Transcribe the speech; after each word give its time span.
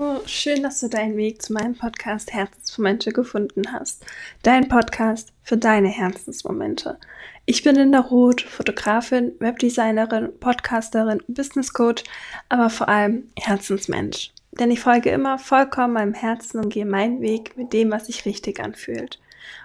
Oh, 0.00 0.20
schön, 0.26 0.62
dass 0.62 0.78
du 0.78 0.88
deinen 0.88 1.16
Weg 1.16 1.42
zu 1.42 1.52
meinem 1.52 1.74
Podcast 1.74 2.32
Herzensmomente 2.32 3.10
gefunden 3.10 3.72
hast. 3.72 4.06
Dein 4.44 4.68
Podcast 4.68 5.32
für 5.42 5.56
deine 5.56 5.88
Herzensmomente. 5.88 7.00
Ich 7.46 7.64
bin 7.64 7.74
Linda 7.74 7.98
Roth, 7.98 8.42
Fotografin, 8.42 9.32
Webdesignerin, 9.40 10.38
Podcasterin, 10.38 11.20
Business 11.26 11.72
Coach, 11.72 12.04
aber 12.48 12.70
vor 12.70 12.88
allem 12.88 13.28
Herzensmensch. 13.36 14.30
Denn 14.52 14.70
ich 14.70 14.78
folge 14.78 15.10
immer 15.10 15.36
vollkommen 15.36 15.94
meinem 15.94 16.14
Herzen 16.14 16.60
und 16.60 16.72
gehe 16.72 16.86
meinen 16.86 17.20
Weg 17.20 17.56
mit 17.56 17.72
dem, 17.72 17.90
was 17.90 18.06
sich 18.06 18.24
richtig 18.24 18.60
anfühlt. 18.60 19.18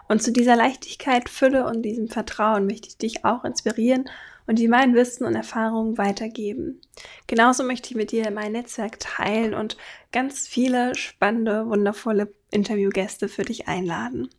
Und 0.07 0.23
zu 0.23 0.31
dieser 0.31 0.55
Leichtigkeit, 0.55 1.29
Fülle 1.29 1.67
und 1.67 1.83
diesem 1.83 2.07
Vertrauen 2.07 2.65
möchte 2.65 2.87
ich 2.87 2.97
dich 2.97 3.23
auch 3.23 3.45
inspirieren 3.45 4.09
und 4.47 4.59
dir 4.59 4.69
mein 4.69 4.93
Wissen 4.93 5.25
und 5.25 5.35
Erfahrungen 5.35 5.97
weitergeben. 5.97 6.81
Genauso 7.27 7.63
möchte 7.63 7.89
ich 7.89 7.95
mit 7.95 8.11
dir 8.11 8.29
mein 8.31 8.51
Netzwerk 8.51 8.99
teilen 8.99 9.53
und 9.53 9.77
ganz 10.11 10.47
viele 10.47 10.95
spannende, 10.95 11.67
wundervolle 11.67 12.33
Interviewgäste 12.51 13.27
für 13.27 13.43
dich 13.43 13.67
einladen. 13.67 14.29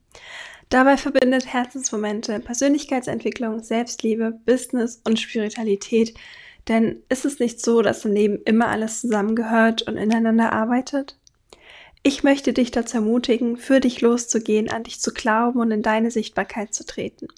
Dabei 0.68 0.96
verbindet 0.96 1.52
Herzensmomente 1.52 2.40
Persönlichkeitsentwicklung, 2.40 3.62
Selbstliebe, 3.62 4.32
Business 4.44 5.00
und 5.04 5.20
Spiritualität. 5.20 6.14
Denn 6.68 7.02
ist 7.08 7.24
es 7.24 7.38
nicht 7.38 7.60
so, 7.60 7.82
dass 7.82 8.04
im 8.04 8.12
Leben 8.12 8.40
immer 8.44 8.68
alles 8.68 9.02
zusammengehört 9.02 9.82
und 9.82 9.96
ineinander 9.96 10.52
arbeitet? 10.52 11.18
Ich 12.06 12.22
möchte 12.22 12.52
dich 12.52 12.70
dazu 12.70 12.98
ermutigen, 12.98 13.56
für 13.56 13.80
dich 13.80 14.02
loszugehen, 14.02 14.70
an 14.70 14.82
dich 14.82 15.00
zu 15.00 15.10
glauben 15.10 15.58
und 15.58 15.70
in 15.70 15.80
deine 15.80 16.10
Sichtbarkeit 16.10 16.74
zu 16.74 16.84
treten. 16.84 17.28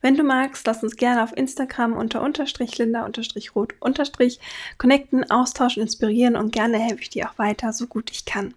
Wenn 0.00 0.14
du 0.14 0.22
magst, 0.22 0.64
lass 0.64 0.84
uns 0.84 0.94
gerne 0.94 1.24
auf 1.24 1.36
Instagram 1.36 1.94
unter 1.94 2.22
unterstrich 2.22 2.78
linda 2.78 3.04
unterstrich 3.04 3.56
rot 3.56 3.74
unterstrich 3.80 4.38
connecten, 4.78 5.28
austauschen, 5.28 5.82
inspirieren 5.82 6.36
und 6.36 6.52
gerne 6.52 6.78
helfe 6.78 7.02
ich 7.02 7.10
dir 7.10 7.28
auch 7.28 7.36
weiter, 7.36 7.72
so 7.72 7.88
gut 7.88 8.12
ich 8.12 8.24
kann. 8.24 8.54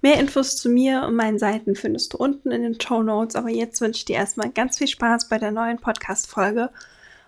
Mehr 0.00 0.18
Infos 0.18 0.56
zu 0.56 0.70
mir 0.70 1.02
und 1.02 1.14
meinen 1.14 1.38
Seiten 1.38 1.76
findest 1.76 2.14
du 2.14 2.16
unten 2.16 2.50
in 2.50 2.62
den 2.62 2.80
Show 2.80 3.02
Notes, 3.02 3.36
aber 3.36 3.50
jetzt 3.50 3.82
wünsche 3.82 3.98
ich 3.98 4.04
dir 4.06 4.16
erstmal 4.16 4.48
ganz 4.48 4.78
viel 4.78 4.88
Spaß 4.88 5.28
bei 5.28 5.36
der 5.36 5.50
neuen 5.50 5.76
Podcast-Folge 5.76 6.70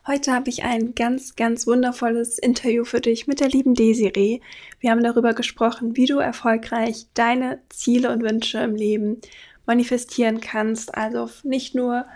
Heute 0.09 0.33
habe 0.33 0.49
ich 0.49 0.65
ein 0.65 0.95
ganz, 0.95 1.37
ganz 1.37 1.67
wundervolles 1.67 2.39
Interview 2.39 2.87
für 2.87 3.03
dich 3.03 3.27
mit 3.27 3.41
der 3.41 3.51
lieben 3.51 3.75
Desiree. 3.75 4.41
Wir 4.81 4.91
haben 4.91 5.03
darüber 5.03 5.35
gesprochen, 5.35 5.99
wie 5.99 6.07
du 6.07 6.17
erfolgreich 6.17 7.09
deine 7.13 7.61
Ziele 7.69 8.11
und 8.11 8.23
Wünsche 8.23 8.57
im 8.57 8.75
Leben 8.75 9.21
manifestieren 9.67 10.41
kannst. 10.41 10.95
Also 10.95 11.29
nicht 11.43 11.75
nur 11.75 12.07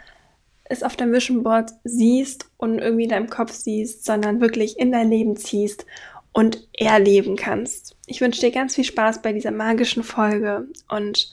es 0.65 0.83
auf 0.83 0.97
deinem 0.97 1.13
Vision 1.13 1.43
Board 1.43 1.73
siehst 1.85 2.47
und 2.57 2.79
irgendwie 2.79 3.05
in 3.05 3.11
deinem 3.11 3.29
Kopf 3.29 3.53
siehst, 3.53 4.07
sondern 4.07 4.41
wirklich 4.41 4.79
in 4.79 4.91
dein 4.91 5.11
Leben 5.11 5.37
ziehst 5.37 5.85
und 6.33 6.67
erleben 6.73 7.37
kannst. 7.37 7.95
Ich 8.07 8.23
wünsche 8.23 8.41
dir 8.41 8.53
ganz 8.53 8.75
viel 8.75 8.85
Spaß 8.85 9.21
bei 9.21 9.35
dieser 9.35 9.51
magischen 9.51 10.03
Folge 10.03 10.67
und 10.89 11.31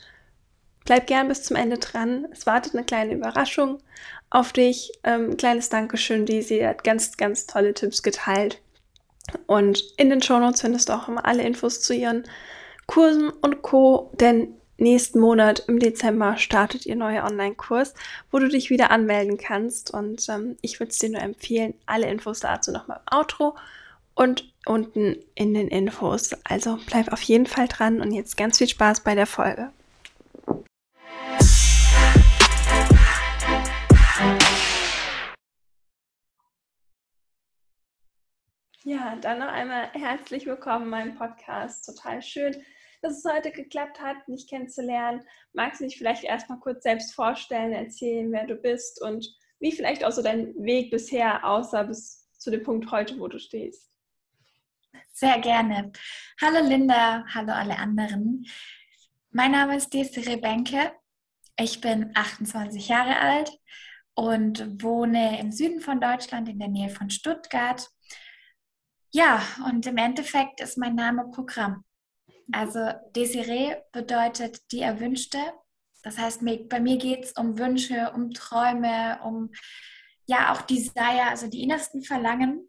bleib 0.83 1.07
gern 1.07 1.29
bis 1.29 1.43
zum 1.43 1.55
Ende 1.55 1.77
dran. 1.77 2.27
Es 2.33 2.45
wartet 2.45 2.75
eine 2.75 2.83
kleine 2.83 3.13
Überraschung 3.13 3.79
auf 4.29 4.53
dich. 4.53 4.91
Ähm, 5.03 5.37
kleines 5.37 5.69
Dankeschön, 5.69 6.25
Daisy 6.25 6.59
hat 6.59 6.83
ganz, 6.83 7.17
ganz 7.17 7.45
tolle 7.47 7.73
Tipps 7.73 8.03
geteilt. 8.03 8.61
Und 9.47 9.83
in 9.97 10.09
den 10.09 10.21
Shownotes 10.21 10.61
findest 10.61 10.89
du 10.89 10.93
auch 10.93 11.07
immer 11.07 11.25
alle 11.25 11.43
Infos 11.43 11.81
zu 11.81 11.93
ihren 11.93 12.23
Kursen 12.87 13.29
und 13.29 13.61
Co. 13.61 14.11
Denn 14.19 14.55
nächsten 14.77 15.19
Monat 15.19 15.65
im 15.67 15.79
Dezember 15.79 16.37
startet 16.37 16.85
ihr 16.85 16.95
neuer 16.95 17.25
Online-Kurs, 17.25 17.93
wo 18.31 18.39
du 18.39 18.47
dich 18.47 18.69
wieder 18.69 18.91
anmelden 18.91 19.37
kannst. 19.37 19.91
Und 19.91 20.27
ähm, 20.29 20.57
ich 20.61 20.79
würde 20.79 20.91
es 20.91 20.99
dir 20.99 21.09
nur 21.09 21.21
empfehlen, 21.21 21.73
alle 21.85 22.09
Infos 22.09 22.39
dazu 22.39 22.71
nochmal 22.71 23.01
im 23.05 23.17
Outro 23.17 23.55
und 24.15 24.51
unten 24.65 25.17
in 25.35 25.53
den 25.53 25.67
Infos. 25.67 26.31
Also 26.43 26.79
bleib 26.87 27.13
auf 27.13 27.21
jeden 27.21 27.45
Fall 27.45 27.67
dran 27.67 28.01
und 28.01 28.11
jetzt 28.11 28.37
ganz 28.37 28.57
viel 28.57 28.67
Spaß 28.67 29.01
bei 29.01 29.15
der 29.15 29.27
Folge. 29.27 29.71
Ja, 38.89 39.15
dann 39.17 39.37
noch 39.37 39.49
einmal 39.49 39.91
herzlich 39.93 40.47
willkommen 40.47 40.85
in 40.85 40.89
meinem 40.89 41.15
Podcast. 41.15 41.85
Total 41.85 42.23
schön, 42.23 42.55
dass 43.03 43.19
es 43.19 43.31
heute 43.31 43.51
geklappt 43.51 44.01
hat, 44.01 44.27
mich 44.27 44.47
kennenzulernen. 44.47 45.21
Magst 45.53 45.79
du 45.79 45.85
dich 45.85 45.95
vielleicht 45.95 46.23
erstmal 46.23 46.59
kurz 46.59 46.81
selbst 46.81 47.13
vorstellen, 47.13 47.71
erzählen, 47.71 48.31
wer 48.31 48.47
du 48.47 48.55
bist 48.55 48.99
und 49.03 49.31
wie 49.59 49.71
vielleicht 49.71 50.03
auch 50.03 50.11
so 50.11 50.23
dein 50.23 50.55
Weg 50.55 50.89
bisher 50.89 51.45
aussah 51.45 51.83
bis 51.83 52.27
zu 52.39 52.49
dem 52.49 52.63
Punkt 52.63 52.89
heute, 52.89 53.19
wo 53.19 53.27
du 53.27 53.37
stehst? 53.37 53.91
Sehr 55.13 55.37
gerne. 55.37 55.91
Hallo 56.41 56.67
Linda, 56.67 57.23
hallo 57.31 57.53
alle 57.53 57.77
anderen. 57.77 58.47
Mein 59.29 59.51
Name 59.51 59.77
ist 59.77 59.93
Desiree 59.93 60.37
Benke. 60.37 60.93
Ich 61.59 61.79
bin 61.79 62.09
28 62.15 62.87
Jahre 62.87 63.19
alt 63.19 63.51
und 64.15 64.81
wohne 64.81 65.39
im 65.39 65.51
Süden 65.51 65.79
von 65.79 66.01
Deutschland 66.01 66.49
in 66.49 66.57
der 66.57 66.69
Nähe 66.69 66.89
von 66.89 67.11
Stuttgart 67.11 67.87
ja, 69.11 69.41
und 69.65 69.85
im 69.85 69.97
Endeffekt 69.97 70.61
ist 70.61 70.77
mein 70.77 70.95
Name 70.95 71.29
Programm. 71.31 71.83
Also 72.51 72.91
Desiree 73.15 73.75
bedeutet 73.91 74.71
die 74.71 74.81
Erwünschte. 74.81 75.39
Das 76.03 76.17
heißt, 76.17 76.41
bei 76.69 76.79
mir 76.79 76.97
geht 76.97 77.25
es 77.25 77.31
um 77.33 77.57
Wünsche, 77.59 78.11
um 78.15 78.31
Träume, 78.31 79.19
um 79.23 79.51
ja 80.25 80.53
auch 80.53 80.61
Desire, 80.61 81.27
also 81.27 81.47
die 81.47 81.63
innersten 81.63 82.03
Verlangen. 82.03 82.67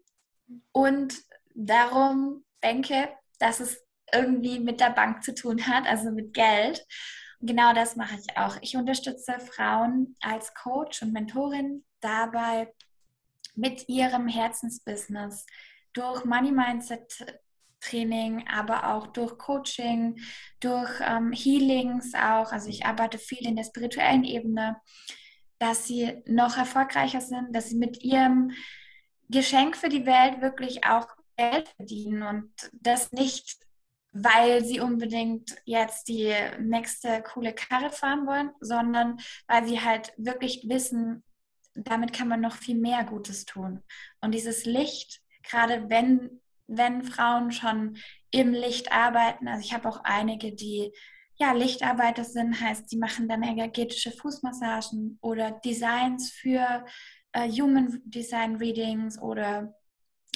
Und 0.71 1.15
darum 1.55 2.43
denke, 2.63 3.09
dass 3.39 3.59
es 3.59 3.83
irgendwie 4.13 4.59
mit 4.59 4.79
der 4.79 4.89
Bank 4.89 5.23
zu 5.23 5.33
tun 5.33 5.65
hat, 5.67 5.87
also 5.87 6.11
mit 6.11 6.33
Geld. 6.33 6.85
Und 7.39 7.47
genau 7.47 7.73
das 7.73 7.95
mache 7.95 8.15
ich 8.15 8.37
auch. 8.37 8.57
Ich 8.61 8.75
unterstütze 8.75 9.39
Frauen 9.39 10.15
als 10.21 10.53
Coach 10.53 11.01
und 11.01 11.13
Mentorin 11.13 11.85
dabei, 12.01 12.73
mit 13.55 13.89
ihrem 13.89 14.27
Herzensbusiness 14.27 15.45
durch 15.93 16.25
Money 16.25 16.51
Mindset 16.51 17.41
Training, 17.81 18.47
aber 18.47 18.93
auch 18.93 19.07
durch 19.07 19.37
Coaching, 19.37 20.19
durch 20.59 20.91
ähm, 21.01 21.31
Healings 21.33 22.13
auch. 22.13 22.51
Also 22.51 22.69
ich 22.69 22.85
arbeite 22.85 23.17
viel 23.17 23.45
in 23.45 23.55
der 23.55 23.63
spirituellen 23.63 24.23
Ebene, 24.23 24.77
dass 25.59 25.87
sie 25.87 26.21
noch 26.25 26.57
erfolgreicher 26.57 27.21
sind, 27.21 27.55
dass 27.55 27.69
sie 27.69 27.77
mit 27.77 28.03
ihrem 28.03 28.51
Geschenk 29.29 29.75
für 29.75 29.89
die 29.89 30.05
Welt 30.05 30.41
wirklich 30.41 30.85
auch 30.85 31.07
Geld 31.37 31.69
verdienen 31.69 32.23
und 32.23 32.51
das 32.73 33.11
nicht, 33.11 33.57
weil 34.11 34.63
sie 34.63 34.79
unbedingt 34.79 35.55
jetzt 35.65 36.07
die 36.07 36.33
nächste 36.59 37.21
coole 37.23 37.53
Karre 37.53 37.89
fahren 37.89 38.27
wollen, 38.27 38.51
sondern 38.59 39.19
weil 39.47 39.65
sie 39.67 39.81
halt 39.81 40.13
wirklich 40.17 40.65
wissen, 40.67 41.23
damit 41.73 42.11
kann 42.11 42.27
man 42.27 42.41
noch 42.41 42.55
viel 42.55 42.75
mehr 42.75 43.05
Gutes 43.05 43.45
tun. 43.45 43.81
Und 44.19 44.33
dieses 44.33 44.65
Licht 44.65 45.20
gerade 45.43 45.89
wenn, 45.89 46.41
wenn 46.67 47.03
Frauen 47.03 47.51
schon 47.51 47.97
im 48.31 48.53
Licht 48.53 48.91
arbeiten, 48.91 49.47
also 49.47 49.61
ich 49.61 49.73
habe 49.73 49.89
auch 49.89 50.01
einige, 50.03 50.53
die 50.53 50.91
ja, 51.35 51.53
Lichtarbeiter 51.53 52.23
sind, 52.23 52.61
heißt, 52.61 52.91
die 52.91 52.97
machen 52.97 53.27
dann 53.27 53.41
energetische 53.41 54.11
Fußmassagen 54.11 55.17
oder 55.21 55.51
Designs 55.51 56.31
für 56.31 56.85
äh, 57.31 57.49
Human 57.49 57.99
Design 58.05 58.57
Readings 58.57 59.19
oder 59.19 59.73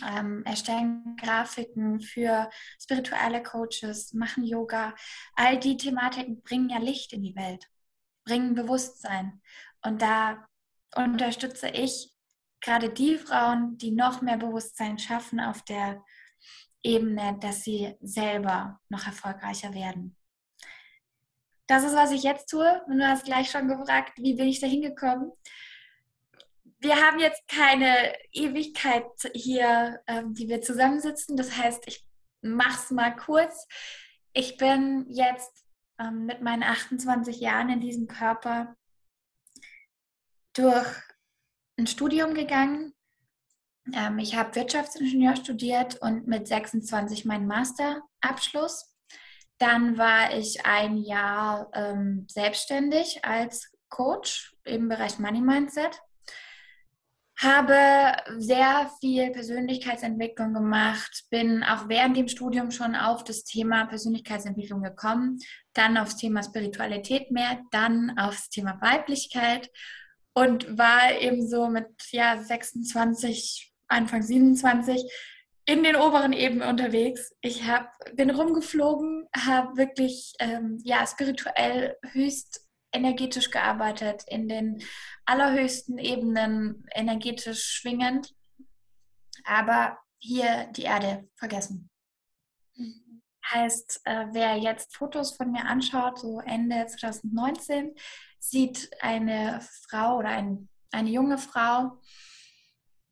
ähm, 0.03 0.44
erstellen 0.45 1.15
Grafiken 1.21 2.01
für 2.01 2.49
spirituelle 2.81 3.44
Coaches, 3.44 4.13
machen 4.13 4.44
Yoga. 4.44 4.95
All 5.35 5.59
die 5.59 5.77
Thematiken 5.77 6.41
bringen 6.41 6.69
ja 6.69 6.79
Licht 6.79 7.13
in 7.13 7.21
die 7.21 7.35
Welt, 7.35 7.67
bringen 8.25 8.55
Bewusstsein. 8.55 9.41
Und 9.83 10.01
da 10.01 10.47
unterstütze 10.95 11.69
ich 11.69 12.14
gerade 12.65 12.89
die 12.89 13.17
Frauen, 13.17 13.77
die 13.77 13.91
noch 13.91 14.21
mehr 14.21 14.37
Bewusstsein 14.37 14.97
schaffen 14.97 15.39
auf 15.39 15.61
der 15.63 16.03
Ebene, 16.83 17.37
dass 17.39 17.63
sie 17.63 17.95
selber 18.01 18.79
noch 18.89 19.06
erfolgreicher 19.06 19.73
werden. 19.73 20.17
Das 21.67 21.83
ist, 21.83 21.95
was 21.95 22.12
ich 22.12 22.23
jetzt 22.23 22.50
tue. 22.50 22.81
Und 22.88 22.97
du 22.97 23.07
hast 23.07 23.25
gleich 23.25 23.50
schon 23.50 23.67
gefragt, 23.67 24.17
wie 24.17 24.35
bin 24.35 24.47
ich 24.47 24.59
da 24.59 24.67
hingekommen? 24.67 25.31
Wir 26.79 26.95
haben 26.97 27.19
jetzt 27.19 27.47
keine 27.47 28.13
Ewigkeit 28.31 29.06
hier, 29.33 30.01
ähm, 30.07 30.33
die 30.33 30.47
wir 30.47 30.61
zusammensitzen. 30.61 31.38
Das 31.38 31.57
heißt, 31.57 31.88
ich 31.88 32.06
mache 32.41 32.79
es 32.83 32.91
mal 32.91 33.15
kurz. 33.15 33.68
Ich 34.33 34.57
bin 34.57 35.06
jetzt 35.09 35.65
ähm, 36.00 36.25
mit 36.25 36.41
meinen 36.41 36.63
28 36.63 37.39
Jahren 37.39 37.69
in 37.69 37.79
diesem 37.79 38.07
Körper 38.07 38.75
durch 40.53 40.88
ein 41.77 41.88
Studium 41.88 42.33
gegangen. 42.33 42.94
Ähm, 43.94 44.19
ich 44.19 44.36
habe 44.36 44.56
Wirtschaftsingenieur 44.56 45.36
studiert 45.36 46.01
und 46.01 46.27
mit 46.27 46.48
26 46.48 47.25
meinen 47.25 47.48
Masterabschluss. 47.48 48.95
Dann 49.57 49.98
war 49.98 50.33
ich 50.33 50.66
ein 50.66 50.98
Jahr 50.98 51.69
ähm, 51.74 52.25
selbstständig 52.30 53.24
als 53.24 53.72
Coach 53.89 54.56
im 54.63 54.89
Bereich 54.89 55.19
Money 55.19 55.42
Mindset. 55.42 56.01
habe 57.38 58.18
sehr 58.38 58.89
viel 59.00 59.31
Persönlichkeitsentwicklung 59.31 60.54
gemacht, 60.54 61.25
bin 61.30 61.63
auch 61.63 61.88
während 61.89 62.18
dem 62.18 62.28
Studium 62.28 62.71
schon 62.71 62.95
auf 62.95 63.24
das 63.24 63.44
Thema 63.44 63.86
Persönlichkeitsentwicklung 63.86 64.81
gekommen, 64.81 65.39
dann 65.74 65.98
aufs 65.98 66.16
Thema 66.16 66.44
Spiritualität 66.44 67.31
mehr, 67.31 67.62
dann 67.71 68.18
aufs 68.18 68.50
Thema 68.50 68.80
Weiblichkeit 68.81 69.69
und 70.35 70.77
war 70.77 71.19
eben 71.19 71.47
so 71.47 71.67
mit 71.67 71.87
ja, 72.11 72.37
26, 72.37 73.73
Anfang 73.87 74.21
27 74.21 75.03
in 75.65 75.83
den 75.83 75.95
oberen 75.95 76.33
Ebenen 76.33 76.67
unterwegs. 76.67 77.33
Ich 77.41 77.63
hab, 77.63 77.89
bin 78.13 78.29
rumgeflogen, 78.29 79.27
habe 79.35 79.77
wirklich 79.77 80.33
ähm, 80.39 80.79
ja, 80.83 81.07
spirituell 81.07 81.97
höchst 82.11 82.67
energetisch 82.91 83.49
gearbeitet, 83.49 84.23
in 84.27 84.47
den 84.47 84.83
allerhöchsten 85.25 85.97
Ebenen 85.97 86.85
energetisch 86.93 87.63
schwingend, 87.63 88.33
aber 89.43 89.97
hier 90.17 90.67
die 90.71 90.83
Erde 90.83 91.27
vergessen. 91.35 91.89
Mhm. 92.75 93.21
Heißt, 93.53 94.01
äh, 94.05 94.27
wer 94.31 94.57
jetzt 94.57 94.95
Fotos 94.95 95.35
von 95.35 95.51
mir 95.51 95.65
anschaut, 95.65 96.19
so 96.19 96.39
Ende 96.39 96.87
2019, 96.87 97.93
sieht 98.50 98.89
eine 99.01 99.62
Frau 99.88 100.18
oder 100.18 100.30
ein, 100.30 100.69
eine 100.92 101.09
junge 101.09 101.38
Frau, 101.38 102.00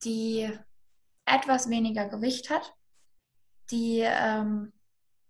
die 0.04 0.50
etwas 1.26 1.70
weniger 1.70 2.08
Gewicht 2.08 2.50
hat, 2.50 2.74
die 3.72 4.02
ähm, 4.02 4.74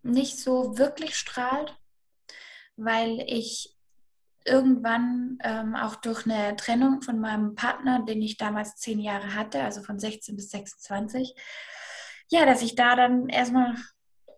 nicht 0.01 0.39
so 0.39 0.77
wirklich 0.77 1.15
strahlt, 1.15 1.77
weil 2.75 3.23
ich 3.27 3.77
irgendwann 4.45 5.37
ähm, 5.43 5.75
auch 5.75 5.95
durch 5.95 6.25
eine 6.25 6.55
Trennung 6.55 7.01
von 7.01 7.19
meinem 7.19 7.55
Partner, 7.55 8.03
den 8.03 8.21
ich 8.21 8.37
damals 8.37 8.75
zehn 8.75 8.99
Jahre 8.99 9.35
hatte, 9.35 9.63
also 9.63 9.81
von 9.81 9.99
16 9.99 10.35
bis 10.35 10.49
26, 10.49 11.33
ja, 12.29 12.45
dass 12.45 12.61
ich 12.61 12.75
da 12.75 12.95
dann 12.95 13.29
erstmal 13.29 13.75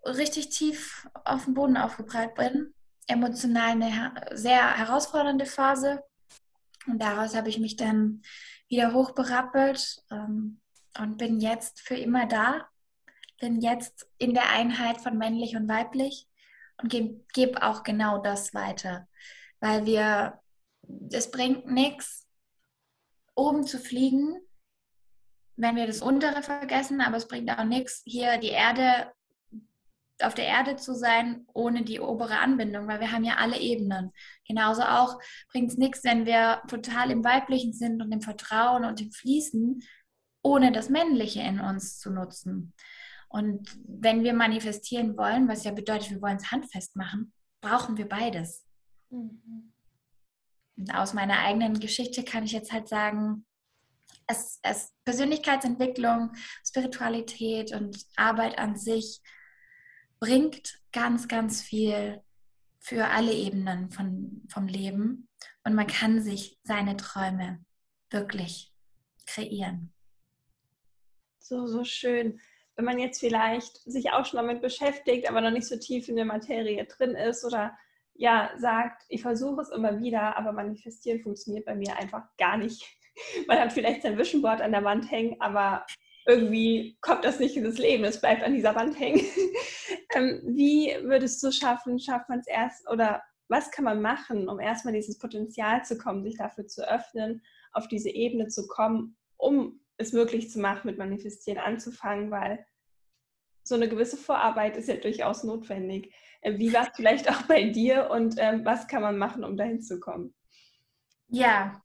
richtig 0.04 0.50
tief 0.50 1.08
auf 1.24 1.46
den 1.46 1.56
Boden 1.56 1.78
aufgeprallt 1.78 2.36
bin. 2.36 2.74
Emotional 3.08 3.72
eine 3.72 4.14
sehr 4.34 4.78
herausfordernde 4.78 5.46
Phase. 5.46 6.04
Und 6.88 7.02
daraus 7.02 7.36
habe 7.36 7.50
ich 7.50 7.60
mich 7.60 7.76
dann 7.76 8.22
wieder 8.68 8.94
hochberappelt 8.94 10.04
ähm, 10.12 10.62
und 11.00 11.18
bin 11.18 11.40
jetzt 11.40 11.82
für 11.82 11.96
immer 11.96 12.28
da. 12.28 12.68
Bin 13.40 13.62
jetzt 13.62 14.08
in 14.18 14.34
der 14.34 14.50
Einheit 14.50 15.02
von 15.02 15.18
männlich 15.18 15.56
und 15.56 15.68
weiblich 15.68 16.28
und 16.82 16.90
gebe 16.90 17.24
geb 17.34 17.62
auch 17.62 17.84
genau 17.84 18.18
das 18.20 18.54
weiter 18.54 19.08
weil 19.66 19.86
wir, 19.86 20.40
es 21.12 21.32
bringt 21.32 21.66
nichts, 21.66 22.28
oben 23.34 23.66
zu 23.66 23.80
fliegen, 23.80 24.40
wenn 25.56 25.76
wir 25.76 25.88
das 25.88 26.02
untere 26.02 26.44
vergessen, 26.44 27.02
aber 27.02 27.18
es 27.18 27.28
bringt 27.28 27.50
auch 27.50 27.64
nichts, 27.64 28.04
hier 28.06 28.38
die 28.38 28.50
Erde 28.50 29.12
auf 30.22 30.34
der 30.34 30.46
Erde 30.46 30.78
zu 30.78 30.94
sein, 30.94 31.46
ohne 31.54 31.84
die 31.84 32.00
obere 32.00 32.40
Anbindung, 32.40 32.88
weil 32.88 33.00
wir 33.00 33.12
haben 33.12 33.24
ja 33.24 33.36
alle 33.36 33.60
Ebenen. 33.60 34.12
Genauso 34.48 34.84
auch 34.84 35.20
bringt 35.52 35.72
es 35.72 35.78
nichts, 35.78 36.04
wenn 36.04 36.26
wir 36.26 36.62
total 36.68 37.12
im 37.12 37.24
Weiblichen 37.24 37.74
sind 37.74 38.02
und 38.02 38.12
im 38.12 38.22
Vertrauen 38.22 38.86
und 38.86 39.02
im 39.02 39.12
Fließen, 39.12 39.82
ohne 40.42 40.72
das 40.72 40.90
Männliche 40.90 41.42
in 41.42 41.60
uns 41.60 42.00
zu 42.00 42.12
nutzen. 42.12 42.74
Und 43.28 43.78
wenn 43.86 44.24
wir 44.24 44.34
manifestieren 44.34 45.18
wollen, 45.18 45.48
was 45.50 45.66
ja 45.66 45.72
bedeutet, 45.72 46.12
wir 46.12 46.22
wollen 46.22 46.38
es 46.38 46.52
handfest 46.52 46.96
machen, 46.96 47.34
brauchen 47.62 47.98
wir 47.98 48.08
beides. 48.08 48.66
Mhm. 49.10 49.74
Aus 50.94 51.14
meiner 51.14 51.40
eigenen 51.40 51.80
Geschichte 51.80 52.24
kann 52.24 52.44
ich 52.44 52.52
jetzt 52.52 52.72
halt 52.72 52.88
sagen, 52.88 53.46
es, 54.28 54.60
es, 54.64 54.94
Persönlichkeitsentwicklung, 55.04 56.32
Spiritualität 56.66 57.74
und 57.74 57.98
Arbeit 58.16 58.58
an 58.58 58.76
sich 58.76 59.22
bringt 60.20 60.82
ganz, 60.92 61.28
ganz 61.28 61.62
viel 61.62 62.22
für 62.80 63.06
alle 63.06 63.34
Ebenen 63.34 63.90
von, 63.90 64.44
vom 64.48 64.68
Leben 64.68 65.28
und 65.64 65.74
man 65.74 65.88
kann 65.88 66.22
sich 66.22 66.60
seine 66.64 66.98
Träume 66.98 67.64
wirklich 68.10 68.72
kreieren. 69.26 69.92
So, 71.40 71.68
so 71.68 71.84
schön. 71.84 72.40
Wenn 72.76 72.86
man 72.86 73.00
jetzt 73.00 73.20
vielleicht 73.20 73.78
sich 73.84 74.12
auch 74.12 74.26
schon 74.26 74.38
damit 74.38 74.62
beschäftigt, 74.62 75.30
aber 75.30 75.42
noch 75.42 75.52
nicht 75.52 75.68
so 75.68 75.78
tief 75.78 76.10
in 76.10 76.16
der 76.16 76.26
Materie 76.26 76.86
drin 76.86 77.16
ist 77.16 77.46
oder 77.46 77.78
ja 78.14 78.52
sagt, 78.58 79.04
ich 79.10 79.22
versuche 79.22 79.62
es 79.62 79.70
immer 79.70 80.00
wieder, 80.00 80.38
aber 80.38 80.52
manifestieren 80.52 81.22
funktioniert 81.22 81.66
bei 81.66 81.76
mir 81.76 81.96
einfach 81.98 82.24
gar 82.38 82.58
nicht. 82.58 82.84
Man 83.48 83.60
hat 83.60 83.74
vielleicht 83.74 84.02
sein 84.02 84.18
Vision 84.18 84.42
Board 84.42 84.62
an 84.62 84.72
der 84.72 84.84
Wand 84.84 85.10
hängen, 85.10 85.40
aber 85.40 85.86
irgendwie 86.26 86.98
kommt 87.02 87.24
das 87.24 87.40
nicht 87.40 87.56
in 87.56 87.64
das 87.64 87.78
Leben, 87.78 88.04
es 88.04 88.20
bleibt 88.20 88.44
an 88.44 88.54
dieser 88.54 88.76
Wand 88.76 89.00
hängen. 89.00 89.22
ähm, 90.16 90.42
wie 90.44 90.96
würdest 91.04 91.42
du 91.44 91.52
schaffen, 91.52 92.00
schafft 92.00 92.30
man 92.30 92.40
es 92.40 92.48
erst 92.48 92.90
oder 92.90 93.22
was 93.48 93.70
kann 93.70 93.86
man 93.86 94.02
machen, 94.02 94.50
um 94.50 94.60
erstmal 94.60 94.94
dieses 94.94 95.20
Potenzial 95.20 95.86
zu 95.86 95.98
kommen, 95.98 96.24
sich 96.24 96.38
dafür 96.38 96.66
zu 96.66 96.88
öffnen, 96.90 97.44
auf 97.74 97.88
diese 97.88 98.10
Ebene 98.10 98.48
zu 98.48 98.68
kommen, 98.68 99.18
um 99.38 99.80
es 99.98 100.14
möglich 100.14 100.50
zu 100.50 100.60
machen, 100.60 100.88
mit 100.88 100.98
Manifestieren 100.98 101.60
anzufangen, 101.60 102.32
weil 102.32 102.66
so 103.64 103.76
eine 103.76 103.88
gewisse 103.88 104.18
Vorarbeit 104.18 104.78
ist 104.78 104.90
ja 104.90 104.96
durchaus 104.96 105.44
notwendig. 105.44 106.14
Äh, 106.42 106.58
wie 106.58 106.74
war 106.74 106.84
es 106.84 106.96
vielleicht 106.96 107.30
auch 107.30 107.44
bei 107.44 107.70
dir 107.70 108.10
und 108.12 108.36
ähm, 108.38 108.66
was 108.66 108.88
kann 108.88 109.02
man 109.02 109.18
machen, 109.18 109.44
um 109.44 109.58
dahin 109.58 109.82
zu 109.82 110.00
kommen? 110.00 110.34
Ja, 111.28 111.82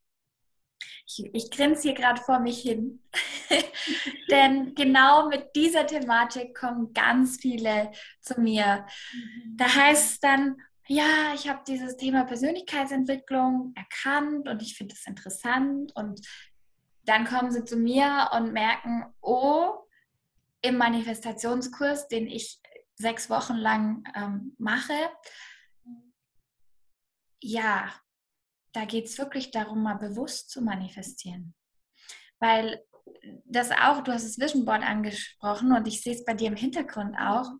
ich, 1.07 1.31
ich 1.33 1.51
grinse 1.51 1.83
hier 1.83 1.95
gerade 1.95 2.21
vor 2.21 2.41
mich 2.41 2.61
hin. 2.61 3.03
Denn 4.31 4.75
genau 4.75 5.29
mit 5.29 5.55
dieser 5.55 5.87
Thematik 5.87 6.57
kommen 6.57 6.93
ganz 6.93 7.39
viele 7.41 7.93
zu 8.21 8.41
mir. 8.41 8.87
Mhm. 9.13 9.57
Da 9.57 9.75
heißt 9.75 10.13
es 10.13 10.21
dann, 10.21 10.57
ja, 10.87 11.33
ich 11.35 11.49
habe 11.49 11.63
dieses 11.67 11.97
Thema 11.97 12.25
Persönlichkeitsentwicklung 12.25 13.75
erkannt 13.77 14.49
und 14.49 14.63
ich 14.63 14.77
finde 14.77 14.95
es 14.95 15.07
interessant. 15.07 15.95
Und 15.95 16.21
dann 17.05 17.25
kommen 17.25 17.53
sie 17.53 17.65
zu 17.65 17.77
mir 17.77 18.31
und 18.33 18.53
merken, 18.53 19.05
oh, 19.21 19.75
im 20.63 20.77
Manifestationskurs, 20.77 22.09
den 22.09 22.27
ich 22.27 22.61
sechs 22.97 23.31
Wochen 23.31 23.55
lang 23.55 24.05
ähm, 24.15 24.55
mache, 24.59 24.95
ja, 27.43 27.91
da 28.73 28.85
geht 28.85 29.07
es 29.07 29.19
wirklich 29.19 29.51
darum, 29.51 29.83
mal 29.83 29.95
bewusst 29.95 30.51
zu 30.51 30.63
manifestieren. 30.63 31.55
Weil 32.39 32.83
das 33.45 33.71
auch, 33.71 34.03
du 34.03 34.13
hast 34.13 34.25
das 34.25 34.39
Vision 34.39 34.65
Board 34.65 34.83
angesprochen 34.83 35.73
und 35.73 35.87
ich 35.89 36.01
sehe 36.01 36.15
es 36.15 36.25
bei 36.25 36.35
dir 36.35 36.49
im 36.49 36.57
Hintergrund 36.57 37.17
auch. 37.19 37.51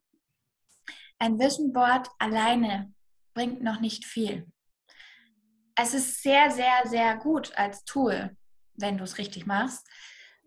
Ein 1.19 1.39
Vision 1.39 1.73
Board 1.73 2.09
alleine 2.19 2.93
bringt 3.35 3.63
noch 3.63 3.81
nicht 3.81 4.05
viel. 4.05 4.47
Es 5.75 5.95
ist 5.95 6.23
sehr, 6.23 6.51
sehr, 6.51 6.83
sehr 6.87 7.17
gut 7.17 7.57
als 7.57 7.85
Tool, 7.85 8.37
wenn 8.75 8.99
du 8.99 9.05
es 9.05 9.19
richtig 9.19 9.47
machst 9.47 9.87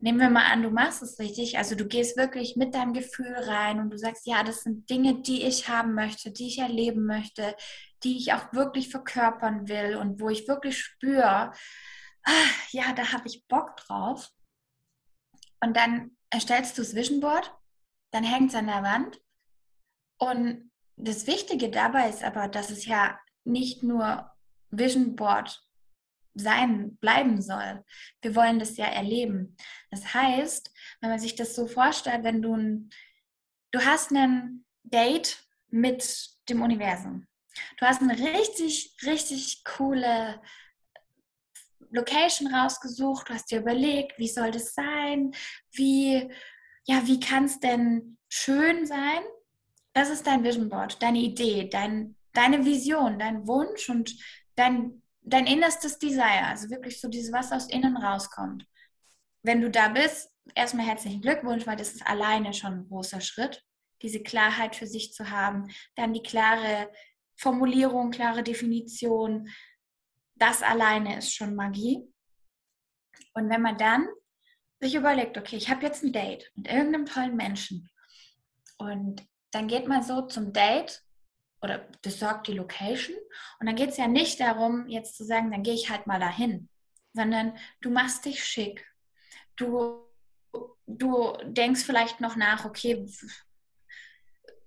nehmen 0.04 0.20
wir 0.20 0.30
mal 0.30 0.52
an, 0.52 0.62
du 0.62 0.70
machst 0.70 1.02
es 1.02 1.18
richtig, 1.18 1.58
also 1.58 1.76
du 1.76 1.86
gehst 1.86 2.18
wirklich 2.18 2.58
mit 2.58 2.76
deinem 2.76 2.92
Gefühl 2.92 3.34
rein 3.38 3.80
und 3.80 3.90
du 3.90 3.98
sagst, 3.98 4.28
ja, 4.28 4.44
das 4.44 4.64
sind 4.64 4.90
Dinge, 4.90 5.22
die 5.22 5.44
ich 5.44 5.70
haben 5.70 5.94
möchte, 5.94 6.30
die 6.30 6.48
ich 6.48 6.60
erleben 6.60 7.06
möchte, 7.06 7.56
die 8.04 8.18
ich 8.18 8.34
auch 8.34 8.54
wirklich 8.54 8.90
verkörpern 8.90 9.68
will 9.68 9.96
und 9.96 10.20
wo 10.20 10.30
ich 10.30 10.48
wirklich 10.48 10.80
spüre, 10.80 11.52
ah, 12.24 12.50
ja, 12.72 12.94
da 12.94 13.12
habe 13.12 13.28
ich 13.28 13.46
Bock 13.48 13.78
drauf. 13.78 14.30
Und 15.62 15.78
dann 15.78 16.18
erstellst 16.30 16.78
du 16.78 16.82
das 16.82 16.96
Vision 16.96 17.20
Board, 17.20 17.54
dann 18.12 18.24
hängt 18.24 18.50
es 18.50 18.56
an 18.56 18.68
der 18.68 18.84
Wand 18.84 19.20
und 20.18 20.72
das 20.96 21.28
Wichtige 21.28 21.70
dabei 21.70 22.10
ist 22.10 22.24
aber, 22.24 22.48
dass 22.48 22.70
es 22.70 22.86
ja 22.86 23.20
nicht 23.44 23.84
nur 23.84 24.32
Vision 24.70 25.16
Board 25.16 25.62
sein, 26.36 26.98
bleiben 26.98 27.42
soll. 27.42 27.84
Wir 28.22 28.36
wollen 28.36 28.60
das 28.60 28.78
ja 28.78 28.86
erleben. 28.86 29.56
Das 29.92 30.14
heißt, 30.14 30.72
wenn 31.02 31.10
man 31.10 31.20
sich 31.20 31.36
das 31.36 31.56
so 31.56 31.68
vorstellt, 31.68 32.24
wenn 32.24 32.42
du 32.42 32.56
ein, 32.56 32.90
du 33.72 33.80
hast 33.86 34.12
ein 34.12 34.66
Date 34.84 35.46
mit 35.70 36.30
dem 36.50 36.62
Universum. 36.62 37.28
Du 37.78 37.86
hast 37.86 38.02
eine 38.02 38.18
richtig, 38.18 38.96
richtig 39.06 39.64
coole 39.64 40.42
Location 41.92 42.54
rausgesucht, 42.54 43.30
du 43.30 43.34
hast 43.34 43.52
dir 43.52 43.60
überlegt, 43.60 44.18
wie 44.18 44.28
soll 44.28 44.52
das 44.52 44.74
sein, 44.74 45.32
wie, 45.72 46.32
ja, 46.86 47.06
wie 47.06 47.20
kann 47.20 47.46
es 47.46 47.60
denn 47.60 48.18
schön 48.30 48.86
sein? 48.86 49.22
Das 49.94 50.10
ist 50.10 50.26
dein 50.26 50.44
Vision 50.44 50.70
Board, 50.70 51.02
deine 51.02 51.20
Idee, 51.20 51.70
dein, 51.70 52.16
deine 52.34 52.66
Vision, 52.66 53.20
dein 53.20 53.48
Wunsch 53.48 53.90
und 53.90 54.16
dein 54.56 55.04
dein 55.24 55.48
innerstes 55.48 55.98
Desire, 55.98 56.46
also 56.46 56.70
wirklich 56.70 57.00
so 57.00 57.08
dieses, 57.08 57.32
was 57.32 57.52
aus 57.52 57.70
innen 57.70 57.98
rauskommt. 57.98 58.66
Wenn 59.42 59.62
du 59.62 59.70
da 59.70 59.90
bist, 59.90 60.30
erstmal 60.56 60.86
herzlichen 60.86 61.22
Glückwunsch, 61.22 61.66
weil 61.66 61.78
das 61.78 61.94
ist 61.94 62.06
alleine 62.06 62.54
schon 62.54 62.74
ein 62.74 62.88
großer 62.88 63.22
Schritt, 63.22 63.64
diese 64.02 64.22
Klarheit 64.22 64.76
für 64.76 64.88
sich 64.88 65.14
zu 65.14 65.30
haben, 65.30 65.70
dann 65.96 66.14
die 66.14 66.24
klare 66.24 66.90
Formulierung, 67.36 68.12
klare 68.12 68.44
Definition, 68.44 69.50
das 70.36 70.62
alleine 70.62 71.18
ist 71.18 71.34
schon 71.34 71.56
Magie. 71.56 72.02
Und 73.34 73.50
wenn 73.50 73.62
man 73.62 73.78
dann 73.78 74.08
sich 74.80 74.96
überlegt, 74.96 75.38
okay, 75.38 75.56
ich 75.56 75.70
habe 75.70 75.86
jetzt 75.86 76.04
ein 76.04 76.14
Date 76.14 76.52
mit 76.56 76.68
irgendeinem 76.68 77.06
tollen 77.06 77.36
Menschen 77.36 77.90
und 78.78 79.26
dann 79.52 79.68
geht 79.68 79.88
man 79.88 80.04
so 80.04 80.24
zum 80.24 80.52
Date 80.52 81.02
oder 81.62 81.88
besorgt 82.02 82.48
die 82.48 82.54
Location 82.54 83.16
und 83.60 83.68
dann 83.68 83.76
geht 83.76 83.90
es 83.90 83.98
ja 83.98 84.08
nicht 84.08 84.40
darum, 84.40 84.88
jetzt 84.90 85.16
zu 85.16 85.24
sagen, 85.24 85.52
dann 85.52 85.64
gehe 85.64 85.74
ich 85.74 85.90
halt 85.90 86.08
mal 86.08 86.20
dahin, 86.20 86.70
sondern 87.14 87.58
du 87.82 87.90
machst 87.90 88.26
dich 88.26 88.44
schick. 88.44 88.86
Du, 89.56 90.06
du 90.88 91.38
denkst 91.44 91.84
vielleicht 91.84 92.20
noch 92.20 92.36
nach, 92.36 92.66
okay, 92.66 93.06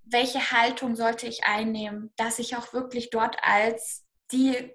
welche 0.07 0.53
Haltung 0.53 0.97
sollte 0.97 1.27
ich 1.27 1.45
einnehmen, 1.45 2.13
dass 2.17 2.39
ich 2.39 2.57
auch 2.57 2.73
wirklich 2.73 3.11
dort 3.11 3.37
als 3.43 4.05
die 4.33 4.73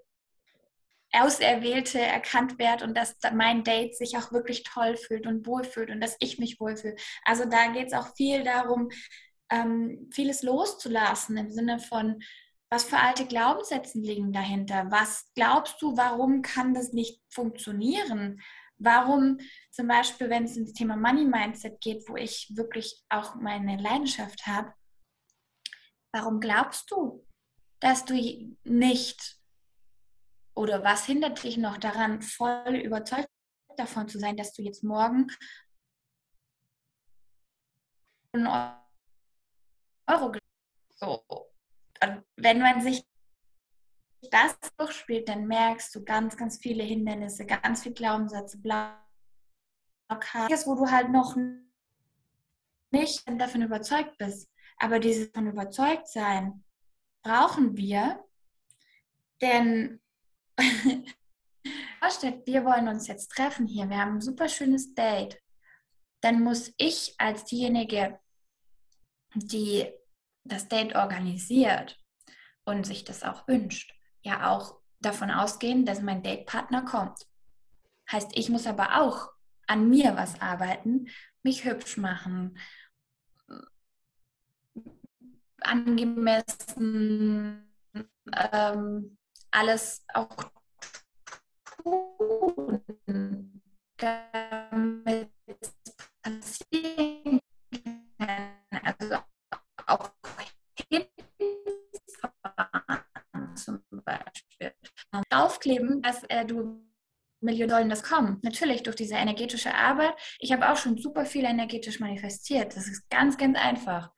Auserwählte 1.13 1.99
erkannt 1.99 2.57
werde 2.57 2.85
und 2.85 2.95
dass 2.95 3.17
mein 3.33 3.63
Date 3.63 3.95
sich 3.95 4.17
auch 4.17 4.31
wirklich 4.31 4.63
toll 4.63 4.95
fühlt 4.95 5.27
und 5.27 5.45
wohlfühlt 5.45 5.89
und 5.89 5.99
dass 6.01 6.15
ich 6.19 6.39
mich 6.39 6.59
wohlfühle. 6.59 6.95
Also 7.25 7.45
da 7.45 7.67
geht 7.67 7.87
es 7.87 7.93
auch 7.93 8.15
viel 8.15 8.43
darum, 8.43 8.89
ähm, 9.49 10.09
vieles 10.13 10.43
loszulassen 10.43 11.37
im 11.37 11.51
Sinne 11.51 11.79
von, 11.79 12.21
was 12.69 12.85
für 12.85 12.97
alte 12.97 13.25
Glaubenssätze 13.25 13.99
liegen 13.99 14.31
dahinter? 14.31 14.87
Was 14.89 15.29
glaubst 15.35 15.81
du, 15.81 15.97
warum 15.97 16.41
kann 16.41 16.73
das 16.73 16.93
nicht 16.93 17.21
funktionieren? 17.29 18.41
Warum 18.77 19.39
zum 19.71 19.87
Beispiel, 19.87 20.29
wenn 20.29 20.45
es 20.45 20.55
ins 20.55 20.71
Thema 20.71 20.95
Money 20.95 21.25
Mindset 21.25 21.81
geht, 21.81 22.07
wo 22.07 22.15
ich 22.15 22.49
wirklich 22.55 23.03
auch 23.09 23.35
meine 23.35 23.75
Leidenschaft 23.75 24.47
habe, 24.47 24.73
warum 26.13 26.39
glaubst 26.39 26.91
du, 26.91 27.25
dass 27.79 28.05
du 28.05 28.13
nicht 28.63 29.39
oder 30.53 30.83
was 30.83 31.05
hindert 31.05 31.43
dich 31.43 31.57
noch 31.57 31.77
daran, 31.77 32.21
voll 32.21 32.75
überzeugt 32.75 33.29
davon 33.77 34.07
zu 34.07 34.19
sein, 34.19 34.37
dass 34.37 34.53
du 34.53 34.61
jetzt 34.61 34.83
morgen 34.83 35.27
einen 38.33 38.47
Euro 40.07 40.33
so. 40.89 41.23
Und 42.03 42.23
wenn 42.35 42.59
man 42.59 42.81
sich 42.81 43.05
das 44.29 44.57
durchspielt, 44.77 45.27
dann 45.29 45.47
merkst 45.47 45.95
du 45.95 46.03
ganz, 46.03 46.37
ganz 46.37 46.57
viele 46.59 46.83
Hindernisse, 46.83 47.45
ganz 47.45 47.83
viele 47.83 47.95
Glaubenssätze, 47.95 48.59
Blockaden, 48.59 48.97
wo 50.65 50.75
du 50.75 50.91
halt 50.91 51.09
noch 51.09 51.35
nicht 52.91 53.23
davon 53.39 53.63
überzeugt 53.63 54.17
bist. 54.17 54.50
Aber 54.81 54.99
dieses 54.99 55.29
von 55.31 55.45
überzeugt 55.45 56.07
sein 56.07 56.63
brauchen 57.23 57.77
wir, 57.77 58.25
denn 59.39 60.01
wir 60.57 62.65
wollen 62.65 62.87
uns 62.87 63.07
jetzt 63.07 63.29
treffen 63.29 63.67
hier, 63.67 63.87
wir 63.89 63.99
haben 63.99 64.15
ein 64.15 64.21
super 64.21 64.49
schönes 64.49 64.95
Date, 64.95 65.39
dann 66.21 66.41
muss 66.41 66.73
ich 66.77 67.13
als 67.19 67.45
diejenige, 67.45 68.19
die 69.35 69.87
das 70.43 70.67
Date 70.67 70.95
organisiert 70.95 71.99
und 72.65 72.87
sich 72.87 73.03
das 73.03 73.21
auch 73.21 73.47
wünscht, 73.47 73.93
ja 74.23 74.49
auch 74.49 74.79
davon 74.99 75.29
ausgehen, 75.29 75.85
dass 75.85 76.01
mein 76.01 76.23
Datepartner 76.23 76.85
kommt. 76.85 77.27
Heißt, 78.11 78.31
ich 78.33 78.49
muss 78.49 78.65
aber 78.65 78.99
auch 78.99 79.29
an 79.67 79.89
mir 79.89 80.15
was 80.15 80.41
arbeiten, 80.41 81.07
mich 81.43 81.65
hübsch 81.65 81.97
machen, 81.97 82.57
angemessen 85.63 87.67
ähm, 88.53 89.17
alles 89.51 90.03
auch 90.13 90.51
tun, 91.83 93.61
damit 93.97 95.29
es 95.45 95.73
passieren 96.21 97.39
kann. 98.17 98.51
Also 98.83 99.17
auch 99.87 100.11
hinfahren 100.89 101.07
zum 103.55 103.81
Beispiel. 104.03 104.73
Aufkleben, 105.29 106.01
dass 106.01 106.23
äh, 106.25 106.45
du 106.45 106.81
Millionen 107.41 107.69
sollen 107.69 107.89
das 107.89 108.03
kommen. 108.03 108.39
Natürlich 108.43 108.83
durch 108.83 108.95
diese 108.95 109.15
energetische 109.15 109.73
Arbeit. 109.73 110.13
Ich 110.39 110.51
habe 110.51 110.71
auch 110.71 110.77
schon 110.77 110.97
super 110.97 111.25
viel 111.25 111.45
energetisch 111.45 111.99
manifestiert. 111.99 112.75
Das 112.75 112.87
ist 112.87 113.09
ganz, 113.09 113.37
ganz 113.37 113.57
einfach 113.57 114.11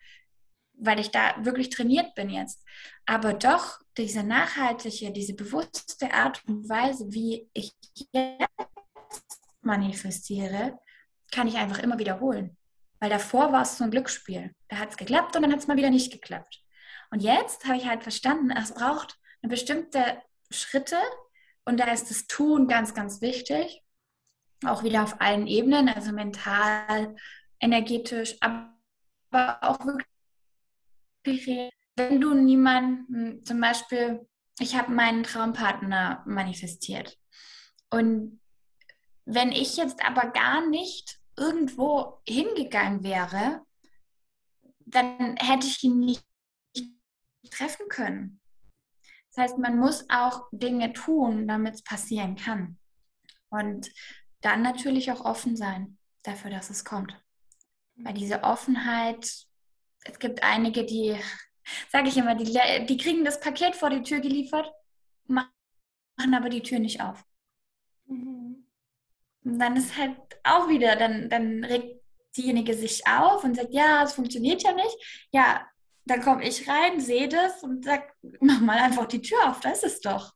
weil 0.73 0.99
ich 0.99 1.11
da 1.11 1.35
wirklich 1.39 1.69
trainiert 1.69 2.15
bin 2.15 2.29
jetzt. 2.29 2.63
Aber 3.05 3.33
doch 3.33 3.79
diese 3.97 4.23
nachhaltige, 4.23 5.11
diese 5.11 5.33
bewusste 5.33 6.13
Art 6.13 6.43
und 6.47 6.67
Weise, 6.69 7.05
wie 7.11 7.49
ich 7.53 7.73
jetzt 8.11 8.47
manifestiere, 9.61 10.79
kann 11.31 11.47
ich 11.47 11.55
einfach 11.55 11.79
immer 11.79 11.99
wiederholen. 11.99 12.57
Weil 12.99 13.09
davor 13.09 13.51
war 13.51 13.63
es 13.63 13.77
so 13.77 13.83
ein 13.83 13.91
Glücksspiel. 13.91 14.53
Da 14.69 14.77
hat 14.77 14.91
es 14.91 14.97
geklappt 14.97 15.35
und 15.35 15.41
dann 15.41 15.51
hat 15.51 15.59
es 15.59 15.67
mal 15.67 15.77
wieder 15.77 15.89
nicht 15.89 16.11
geklappt. 16.11 16.63
Und 17.11 17.21
jetzt 17.21 17.65
habe 17.65 17.77
ich 17.77 17.87
halt 17.87 18.03
verstanden, 18.03 18.51
es 18.51 18.73
braucht 18.73 19.19
eine 19.41 19.49
bestimmte 19.49 20.21
Schritte 20.49 20.97
und 21.65 21.79
da 21.79 21.91
ist 21.91 22.09
das 22.09 22.27
Tun 22.27 22.67
ganz, 22.67 22.93
ganz 22.93 23.21
wichtig. 23.21 23.83
Auch 24.65 24.83
wieder 24.83 25.03
auf 25.03 25.19
allen 25.19 25.47
Ebenen, 25.47 25.89
also 25.89 26.11
mental, 26.11 27.15
energetisch, 27.59 28.37
aber 28.41 29.59
auch 29.61 29.85
wirklich 29.85 30.07
wenn 31.25 32.21
du 32.21 32.33
niemanden, 32.33 33.43
zum 33.45 33.59
Beispiel, 33.61 34.27
ich 34.59 34.75
habe 34.75 34.91
meinen 34.91 35.23
Traumpartner 35.23 36.23
manifestiert 36.25 37.17
und 37.89 38.39
wenn 39.25 39.51
ich 39.51 39.77
jetzt 39.77 40.03
aber 40.05 40.31
gar 40.31 40.67
nicht 40.67 41.19
irgendwo 41.37 42.21
hingegangen 42.27 43.03
wäre, 43.03 43.65
dann 44.79 45.37
hätte 45.37 45.65
ich 45.65 45.83
ihn 45.83 45.99
nicht 45.99 46.25
treffen 47.49 47.87
können. 47.89 48.41
Das 49.29 49.45
heißt, 49.45 49.57
man 49.57 49.79
muss 49.79 50.09
auch 50.09 50.47
Dinge 50.51 50.93
tun, 50.93 51.47
damit 51.47 51.75
es 51.75 51.83
passieren 51.83 52.35
kann. 52.35 52.77
Und 53.49 53.91
dann 54.41 54.61
natürlich 54.61 55.11
auch 55.11 55.25
offen 55.25 55.55
sein 55.55 55.97
dafür, 56.23 56.51
dass 56.51 56.69
es 56.69 56.85
kommt. 56.85 57.15
Weil 57.95 58.13
diese 58.13 58.43
Offenheit 58.43 59.47
es 60.05 60.19
gibt 60.19 60.43
einige, 60.43 60.85
die, 60.85 61.15
sage 61.91 62.09
ich 62.09 62.17
immer, 62.17 62.35
die, 62.35 62.45
die 62.85 62.97
kriegen 62.97 63.23
das 63.23 63.39
Paket 63.39 63.75
vor 63.75 63.89
die 63.89 64.03
Tür 64.03 64.19
geliefert, 64.19 64.71
machen 65.27 65.49
aber 66.33 66.49
die 66.49 66.63
Tür 66.63 66.79
nicht 66.79 67.01
auf. 67.01 67.23
Mhm. 68.05 68.65
Und 69.43 69.59
dann 69.59 69.75
ist 69.75 69.97
halt 69.97 70.15
auch 70.43 70.69
wieder, 70.69 70.95
dann, 70.95 71.29
dann 71.29 71.63
regt 71.63 72.01
diejenige 72.35 72.73
sich 72.73 73.05
auf 73.07 73.43
und 73.43 73.55
sagt, 73.55 73.73
ja, 73.73 74.03
es 74.03 74.13
funktioniert 74.13 74.63
ja 74.63 74.73
nicht. 74.73 75.27
Ja, 75.31 75.67
dann 76.05 76.21
komme 76.21 76.47
ich 76.47 76.67
rein, 76.67 76.99
sehe 76.99 77.29
das 77.29 77.63
und 77.63 77.85
sage, 77.85 78.11
mach 78.39 78.59
mal 78.59 78.77
einfach 78.77 79.05
die 79.05 79.21
Tür 79.21 79.49
auf, 79.49 79.59
da 79.59 79.71
ist 79.71 79.83
es 79.83 80.01
doch. 80.01 80.33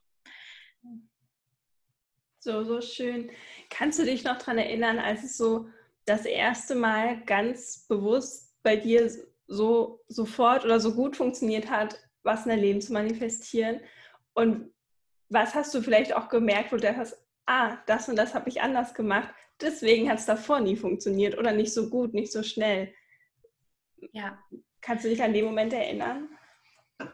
So, 2.39 2.63
so 2.63 2.79
schön. 2.81 3.31
Kannst 3.69 3.99
du 3.99 4.05
dich 4.05 4.23
noch 4.23 4.37
daran 4.37 4.57
erinnern, 4.57 4.99
als 4.99 5.23
es 5.23 5.37
so 5.37 5.67
das 6.05 6.25
erste 6.25 6.75
Mal 6.75 7.23
ganz 7.25 7.85
bewusst 7.87 8.55
bei 8.63 8.77
dir 8.77 9.11
so 9.47 10.03
sofort 10.07 10.65
oder 10.65 10.79
so 10.79 10.93
gut 10.93 11.15
funktioniert 11.15 11.69
hat, 11.69 11.99
was 12.23 12.45
in 12.45 12.49
dein 12.49 12.59
Leben 12.59 12.81
zu 12.81 12.93
manifestieren? 12.93 13.81
Und 14.33 14.73
was 15.29 15.55
hast 15.55 15.73
du 15.73 15.81
vielleicht 15.81 16.13
auch 16.13 16.29
gemerkt, 16.29 16.71
wo 16.71 16.77
du 16.77 16.95
hast, 16.95 17.17
ah, 17.45 17.77
das 17.85 18.09
und 18.09 18.15
das 18.15 18.33
habe 18.33 18.49
ich 18.49 18.61
anders 18.61 18.93
gemacht, 18.93 19.33
deswegen 19.59 20.09
hat 20.09 20.19
es 20.19 20.25
davor 20.25 20.59
nie 20.59 20.75
funktioniert 20.75 21.37
oder 21.37 21.51
nicht 21.51 21.73
so 21.73 21.89
gut, 21.89 22.13
nicht 22.13 22.31
so 22.31 22.43
schnell? 22.43 22.93
Ja. 24.11 24.37
Kannst 24.81 25.05
du 25.05 25.09
dich 25.09 25.21
an 25.21 25.33
den 25.33 25.45
Moment 25.45 25.73
erinnern? 25.73 26.29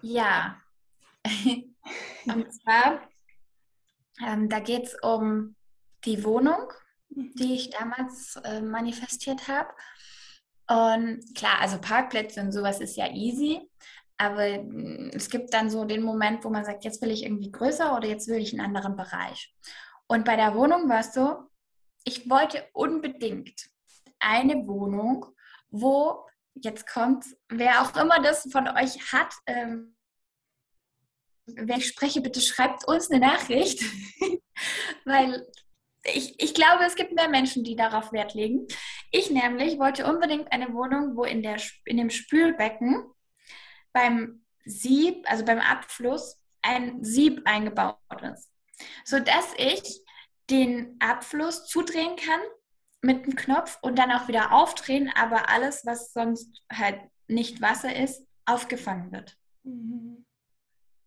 Ja. 0.01 0.61
und 2.25 2.53
zwar, 2.53 3.07
ähm, 4.25 4.49
da 4.49 4.59
geht 4.59 4.83
es 4.83 4.95
um 5.01 5.55
die 6.05 6.23
Wohnung, 6.23 6.71
mhm. 7.09 7.33
die 7.35 7.55
ich 7.55 7.69
damals 7.69 8.35
äh, 8.43 8.61
manifestiert 8.61 9.47
habe. 9.47 9.73
Und 10.73 11.35
klar, 11.35 11.59
also 11.59 11.77
Parkplätze 11.79 12.41
und 12.41 12.51
sowas 12.51 12.79
ist 12.79 12.97
ja 12.97 13.07
easy. 13.11 13.61
Aber 14.17 14.57
mm, 14.57 15.11
es 15.13 15.29
gibt 15.29 15.53
dann 15.53 15.69
so 15.69 15.85
den 15.85 16.01
Moment, 16.01 16.43
wo 16.43 16.49
man 16.49 16.65
sagt, 16.65 16.83
jetzt 16.83 16.99
will 17.03 17.11
ich 17.11 17.23
irgendwie 17.23 17.51
größer 17.51 17.95
oder 17.95 18.07
jetzt 18.07 18.27
will 18.27 18.39
ich 18.39 18.53
einen 18.53 18.65
anderen 18.65 18.95
Bereich. 18.95 19.53
Und 20.07 20.25
bei 20.25 20.35
der 20.35 20.55
Wohnung 20.55 20.89
war 20.89 21.01
es 21.01 21.13
so, 21.13 21.43
ich 22.03 22.27
wollte 22.27 22.65
unbedingt 22.73 23.69
eine 24.19 24.67
Wohnung, 24.67 25.27
wo, 25.69 26.25
jetzt 26.55 26.87
kommt, 26.87 27.25
wer 27.49 27.81
auch 27.83 27.95
immer 27.95 28.19
das 28.19 28.49
von 28.51 28.67
euch 28.67 29.13
hat, 29.13 29.31
ähm, 29.45 29.95
wenn 31.45 31.77
ich 31.77 31.87
spreche, 31.87 32.21
bitte 32.21 32.41
schreibt 32.41 32.87
uns 32.87 33.11
eine 33.11 33.19
Nachricht, 33.19 33.83
weil 35.05 35.45
ich, 36.05 36.41
ich 36.41 36.53
glaube, 36.53 36.83
es 36.83 36.95
gibt 36.95 37.13
mehr 37.13 37.29
Menschen, 37.29 37.63
die 37.63 37.75
darauf 37.75 38.11
Wert 38.11 38.33
legen. 38.33 38.67
Ich 39.11 39.29
nämlich 39.29 39.79
wollte 39.79 40.05
unbedingt 40.05 40.51
eine 40.51 40.73
Wohnung, 40.73 41.15
wo 41.15 41.23
in, 41.23 41.41
der, 41.41 41.57
in 41.85 41.97
dem 41.97 42.09
Spülbecken 42.09 43.05
beim 43.93 44.43
Sieb, 44.65 45.29
also 45.29 45.45
beim 45.45 45.59
Abfluss, 45.59 46.41
ein 46.61 47.03
Sieb 47.03 47.41
eingebaut 47.45 47.97
ist, 48.33 48.49
sodass 49.05 49.53
ich 49.57 50.01
den 50.49 50.97
Abfluss 50.99 51.67
zudrehen 51.67 52.15
kann, 52.15 52.39
mit 53.01 53.25
dem 53.25 53.35
Knopf 53.35 53.77
und 53.81 53.99
dann 53.99 54.11
auch 54.11 54.27
wieder 54.29 54.53
aufdrehen, 54.53 55.11
aber 55.15 55.49
alles, 55.49 55.85
was 55.85 56.13
sonst 56.13 56.63
halt 56.71 56.99
nicht 57.27 57.61
Wasser 57.61 57.93
ist, 57.93 58.25
aufgefangen 58.45 59.11
wird. 59.11 59.37
Mhm. 59.63 60.25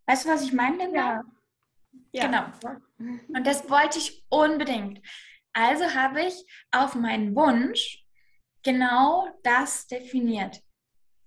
Weißt 0.06 0.24
du, 0.24 0.28
was 0.28 0.42
ich 0.42 0.52
meine 0.52 0.92
ja. 0.94 1.24
Ja. 2.12 2.26
Genau. 2.26 2.44
Und 2.98 3.46
das 3.46 3.68
wollte 3.68 3.98
ich 3.98 4.24
unbedingt. 4.28 5.00
Also 5.52 5.94
habe 5.94 6.22
ich 6.22 6.34
auf 6.70 6.94
meinen 6.94 7.34
Wunsch 7.34 8.04
genau 8.62 9.28
das 9.42 9.86
definiert. 9.86 10.60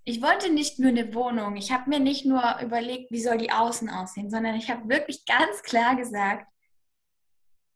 Ich 0.03 0.21
wollte 0.21 0.51
nicht 0.51 0.79
nur 0.79 0.89
eine 0.89 1.13
Wohnung. 1.13 1.55
Ich 1.55 1.71
habe 1.71 1.89
mir 1.89 1.99
nicht 1.99 2.25
nur 2.25 2.59
überlegt, 2.61 3.11
wie 3.11 3.21
soll 3.21 3.37
die 3.37 3.51
außen 3.51 3.89
aussehen, 3.89 4.29
sondern 4.29 4.55
ich 4.55 4.69
habe 4.69 4.89
wirklich 4.89 5.25
ganz 5.25 5.61
klar 5.61 5.95
gesagt, 5.95 6.47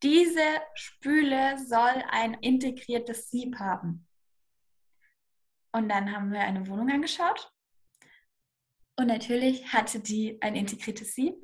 diese 0.02 0.42
Spüle 0.74 1.58
soll 1.58 2.04
ein 2.10 2.34
integriertes 2.36 3.30
Sieb 3.30 3.58
haben. 3.58 4.08
Und 5.72 5.90
dann 5.90 6.12
haben 6.12 6.32
wir 6.32 6.42
eine 6.42 6.68
Wohnung 6.68 6.90
angeschaut. 6.90 7.52
Und 8.96 9.08
natürlich 9.08 9.72
hatte 9.74 10.00
die 10.00 10.40
ein 10.42 10.56
integriertes 10.56 11.16
Sieb. 11.16 11.36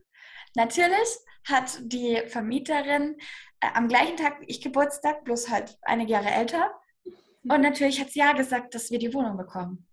Natürlich 0.56 1.08
hat 1.50 1.79
die 1.82 2.22
Vermieterin 2.27 3.18
äh, 3.60 3.68
am 3.74 3.88
gleichen 3.88 4.18
Tag 4.18 4.41
wie 4.41 4.46
ich 4.46 4.62
Geburtstag, 4.62 5.24
bloß 5.24 5.50
halt 5.50 5.77
einige 5.82 6.13
Jahre 6.13 6.29
älter. 6.29 6.79
Und 7.44 7.62
natürlich 7.62 8.00
hat 8.00 8.12
sie 8.12 8.20
ja 8.20 8.34
gesagt, 8.34 8.75
dass 8.75 8.91
wir 8.91 9.00
die 9.00 9.13
Wohnung 9.13 9.38
bekommen. 9.38 9.88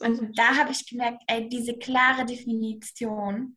Und 0.00 0.38
da 0.38 0.56
habe 0.56 0.72
ich 0.72 0.88
gemerkt, 0.88 1.22
ey, 1.26 1.48
diese 1.48 1.78
klare 1.78 2.24
Definition 2.24 3.56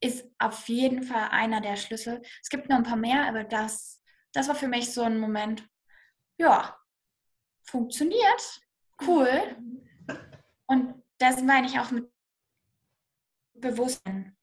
ist 0.00 0.26
auf 0.38 0.68
jeden 0.68 1.02
Fall 1.02 1.28
einer 1.30 1.60
der 1.60 1.76
Schlüssel. 1.76 2.22
Es 2.42 2.48
gibt 2.48 2.68
noch 2.68 2.76
ein 2.76 2.82
paar 2.82 2.96
mehr, 2.96 3.26
aber 3.26 3.44
das, 3.44 4.02
das 4.32 4.48
war 4.48 4.54
für 4.54 4.68
mich 4.68 4.92
so 4.92 5.02
ein 5.02 5.20
Moment, 5.20 5.68
ja, 6.38 6.76
funktioniert, 7.64 8.60
cool. 9.06 9.56
Und 10.66 11.02
das 11.18 11.42
meine 11.42 11.66
ich 11.66 11.78
auch 11.78 11.90
mit 11.90 12.10
Bewusstsein. 13.54 14.36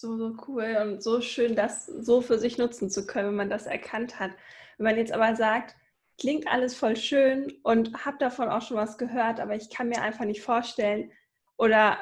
So, 0.00 0.16
so 0.16 0.34
cool 0.48 0.78
und 0.80 1.02
so 1.02 1.20
schön, 1.20 1.54
das 1.54 1.84
so 1.84 2.22
für 2.22 2.38
sich 2.38 2.56
nutzen 2.56 2.88
zu 2.88 3.06
können, 3.06 3.28
wenn 3.28 3.34
man 3.36 3.50
das 3.50 3.66
erkannt 3.66 4.18
hat. 4.18 4.30
Wenn 4.78 4.84
man 4.84 4.96
jetzt 4.96 5.12
aber 5.12 5.36
sagt, 5.36 5.76
klingt 6.18 6.46
alles 6.48 6.74
voll 6.74 6.96
schön 6.96 7.52
und 7.64 8.06
habe 8.06 8.16
davon 8.16 8.48
auch 8.48 8.62
schon 8.62 8.78
was 8.78 8.96
gehört, 8.96 9.40
aber 9.40 9.56
ich 9.56 9.68
kann 9.68 9.90
mir 9.90 10.00
einfach 10.00 10.24
nicht 10.24 10.40
vorstellen 10.40 11.12
oder 11.58 11.98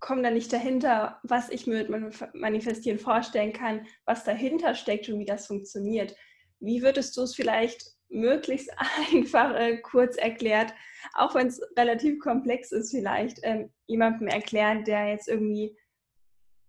komme 0.00 0.22
da 0.22 0.32
nicht 0.32 0.52
dahinter, 0.52 1.20
was 1.22 1.50
ich 1.50 1.68
mir 1.68 1.88
mit 1.88 2.34
Manifestieren 2.34 2.98
vorstellen 2.98 3.52
kann, 3.52 3.86
was 4.06 4.24
dahinter 4.24 4.74
steckt 4.74 5.08
und 5.08 5.20
wie 5.20 5.24
das 5.24 5.46
funktioniert. 5.46 6.16
Wie 6.58 6.82
würdest 6.82 7.16
du 7.16 7.22
es 7.22 7.36
vielleicht 7.36 7.92
möglichst 8.08 8.72
einfach 9.12 9.54
äh, 9.54 9.76
kurz 9.76 10.16
erklärt, 10.16 10.74
auch 11.12 11.36
wenn 11.36 11.46
es 11.46 11.62
relativ 11.78 12.18
komplex 12.18 12.72
ist, 12.72 12.90
vielleicht 12.90 13.38
ähm, 13.44 13.72
jemandem 13.86 14.26
erklären, 14.26 14.82
der 14.82 15.10
jetzt 15.10 15.28
irgendwie 15.28 15.78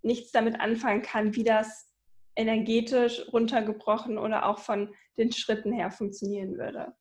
nichts 0.05 0.31
damit 0.31 0.59
anfangen 0.59 1.01
kann, 1.01 1.35
wie 1.35 1.43
das 1.43 1.91
energetisch 2.35 3.21
runtergebrochen 3.31 4.17
oder 4.17 4.45
auch 4.45 4.59
von 4.59 4.93
den 5.17 5.31
Schritten 5.31 5.71
her 5.73 5.91
funktionieren 5.91 6.57
würde. 6.57 6.93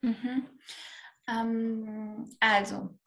Mhm. 0.00 0.48
Ähm, 1.28 2.36
also, 2.40 2.98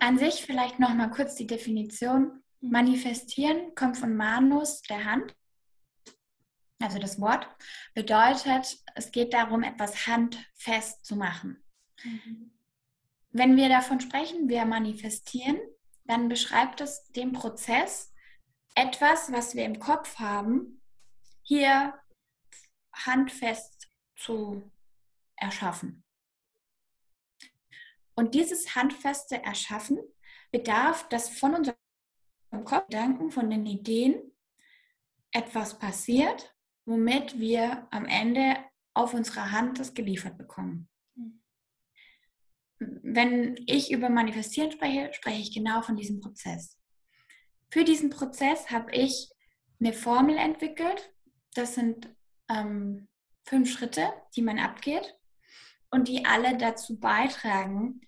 an 0.00 0.18
sich 0.18 0.42
vielleicht 0.42 0.78
noch 0.78 0.94
mal 0.94 1.10
kurz 1.10 1.34
die 1.34 1.46
Definition. 1.46 2.42
Mhm. 2.60 2.70
Manifestieren 2.70 3.74
kommt 3.74 3.96
von 3.96 4.16
Manus, 4.16 4.82
der 4.82 5.04
Hand, 5.04 5.34
also 6.80 6.98
das 6.98 7.20
Wort, 7.20 7.46
bedeutet, 7.94 8.82
es 8.94 9.12
geht 9.12 9.34
darum, 9.34 9.62
etwas 9.62 10.06
handfest 10.06 11.04
zu 11.04 11.16
machen. 11.16 11.62
Mhm. 12.02 12.50
Wenn 13.30 13.56
wir 13.56 13.68
davon 13.68 14.00
sprechen, 14.00 14.48
wir 14.48 14.64
manifestieren, 14.64 15.58
dann 16.04 16.28
beschreibt 16.28 16.80
es 16.80 17.04
den 17.12 17.32
Prozess, 17.32 18.12
etwas, 18.74 19.32
was 19.32 19.54
wir 19.54 19.64
im 19.64 19.78
Kopf 19.78 20.18
haben, 20.18 20.80
hier 21.42 21.94
handfest 22.92 23.88
zu 24.16 24.70
erschaffen. 25.36 26.04
Und 28.14 28.34
dieses 28.34 28.74
handfeste 28.74 29.42
Erschaffen 29.42 29.98
bedarf, 30.50 31.08
dass 31.08 31.28
von 31.28 31.54
unserem 31.54 31.76
Kopf, 32.64 32.86
Gedanken, 32.86 33.30
von 33.30 33.48
den 33.50 33.66
Ideen 33.66 34.32
etwas 35.32 35.78
passiert, 35.78 36.54
womit 36.84 37.38
wir 37.38 37.88
am 37.90 38.04
Ende 38.04 38.56
auf 38.94 39.14
unserer 39.14 39.50
Hand 39.50 39.78
das 39.78 39.94
geliefert 39.94 40.36
bekommen. 40.36 40.88
Wenn 43.02 43.56
ich 43.66 43.90
über 43.90 44.08
Manifestieren 44.08 44.72
spreche, 44.72 45.12
spreche 45.12 45.40
ich 45.40 45.54
genau 45.54 45.82
von 45.82 45.96
diesem 45.96 46.20
Prozess. 46.20 46.78
Für 47.70 47.84
diesen 47.84 48.10
Prozess 48.10 48.70
habe 48.70 48.92
ich 48.92 49.30
eine 49.80 49.92
Formel 49.92 50.36
entwickelt. 50.36 51.12
Das 51.54 51.74
sind 51.74 52.08
ähm, 52.48 53.08
fünf 53.44 53.70
Schritte, 53.70 54.12
die 54.36 54.42
man 54.42 54.58
abgeht 54.58 55.16
und 55.90 56.08
die 56.08 56.24
alle 56.24 56.56
dazu 56.56 56.98
beitragen, 56.98 58.00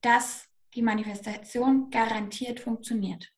dass 0.00 0.48
die 0.74 0.82
Manifestation 0.82 1.90
garantiert 1.90 2.60
funktioniert. 2.60 3.30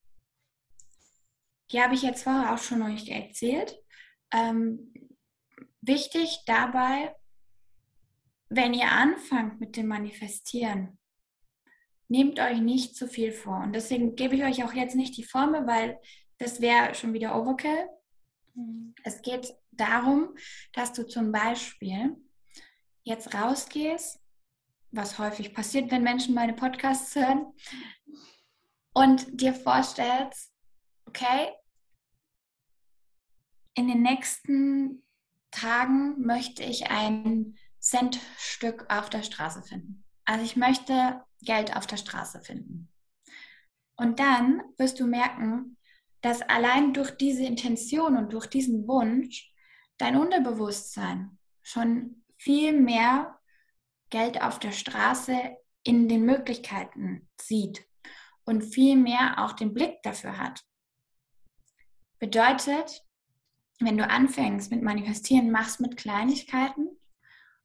Die 1.73 1.81
habe 1.83 1.95
ich 1.95 2.03
jetzt 2.03 2.25
vorher 2.25 2.55
auch 2.55 2.59
schon 2.59 2.83
euch 2.83 3.09
erzählt. 3.09 3.77
Ähm, 4.33 4.93
wichtig 5.81 6.43
dabei, 6.47 7.15
wenn 8.49 8.75
ihr 8.75 8.91
anfangt 8.91 9.61
mit 9.61 9.77
dem 9.77 9.89
Manifestieren, 9.89 10.99
nehmt 12.09 12.39
euch 12.39 12.61
nicht 12.61 12.95
zu 12.95 13.09
viel 13.09 13.33
vor. 13.33 13.63
Und 13.63 13.73
deswegen 13.73 14.15
gebe 14.15 14.37
ich 14.37 14.45
euch 14.45 14.65
auch 14.65 14.73
jetzt 14.73 14.95
nicht 14.95 15.17
die 15.17 15.25
Formel, 15.25 15.67
weil 15.67 15.99
das 16.39 16.61
wäre 16.61 16.95
schon 16.95 17.13
wieder 17.13 17.41
Overkill. 17.41 17.89
Mhm. 18.55 18.95
Es 19.03 19.23
geht 19.23 19.55
darum, 19.73 20.37
dass 20.73 20.93
du 20.93 21.07
zum 21.07 21.33
Beispiel 21.33 22.17
jetzt 23.03 23.35
rausgehst, 23.35 24.21
was 24.91 25.19
häufig 25.19 25.53
passiert, 25.53 25.91
wenn 25.91 26.03
Menschen 26.03 26.35
meine 26.35 26.55
Podcasts 26.55 27.15
hören, 27.15 27.53
und 28.95 29.43
dir 29.43 29.53
vorstellst, 29.53 30.55
okay, 31.05 31.53
in 33.75 33.89
den 33.89 34.01
nächsten 34.01 35.03
Tagen 35.51 36.19
möchte 36.23 36.63
ich 36.65 36.91
ein 36.91 37.59
Centstück 37.87 38.85
auf 38.89 39.11
der 39.11 39.23
Straße 39.23 39.63
finden. 39.63 40.05
Also 40.25 40.45
ich 40.45 40.57
möchte 40.57 41.23
Geld 41.43 41.77
auf 41.77 41.87
der 41.87 41.99
Straße 41.99 42.41
finden. 42.41 42.93
Und 43.97 44.19
dann 44.19 44.61
wirst 44.77 44.99
du 44.99 45.07
merken, 45.07 45.77
dass 46.21 46.43
allein 46.43 46.93
durch 46.93 47.13
diese 47.13 47.45
Intention 47.45 48.17
und 48.17 48.33
durch 48.33 48.47
diesen 48.47 48.89
Wunsch 48.89 49.53
dein 49.99 50.17
Unterbewusstsein 50.17 51.39
schon 51.63 52.25
viel 52.39 52.73
mehr 52.73 53.39
Geld 54.11 54.43
auf 54.43 54.59
der 54.59 54.73
Straße 54.73 55.57
in 55.85 56.09
den 56.09 56.25
Möglichkeiten 56.25 57.29
sieht 57.41 57.87
und 58.45 58.63
viel 58.63 58.97
mehr 58.97 59.45
auch 59.45 59.53
den 59.53 59.73
Blick 59.73 60.03
dafür 60.03 60.39
hat. 60.39 60.65
Bedeutet, 62.19 63.05
wenn 63.79 63.97
du 63.97 64.09
anfängst 64.09 64.73
mit 64.73 64.83
Manifestieren, 64.83 65.53
machst 65.53 65.81
mit 65.81 65.97
Kleinigkeiten 65.97 66.89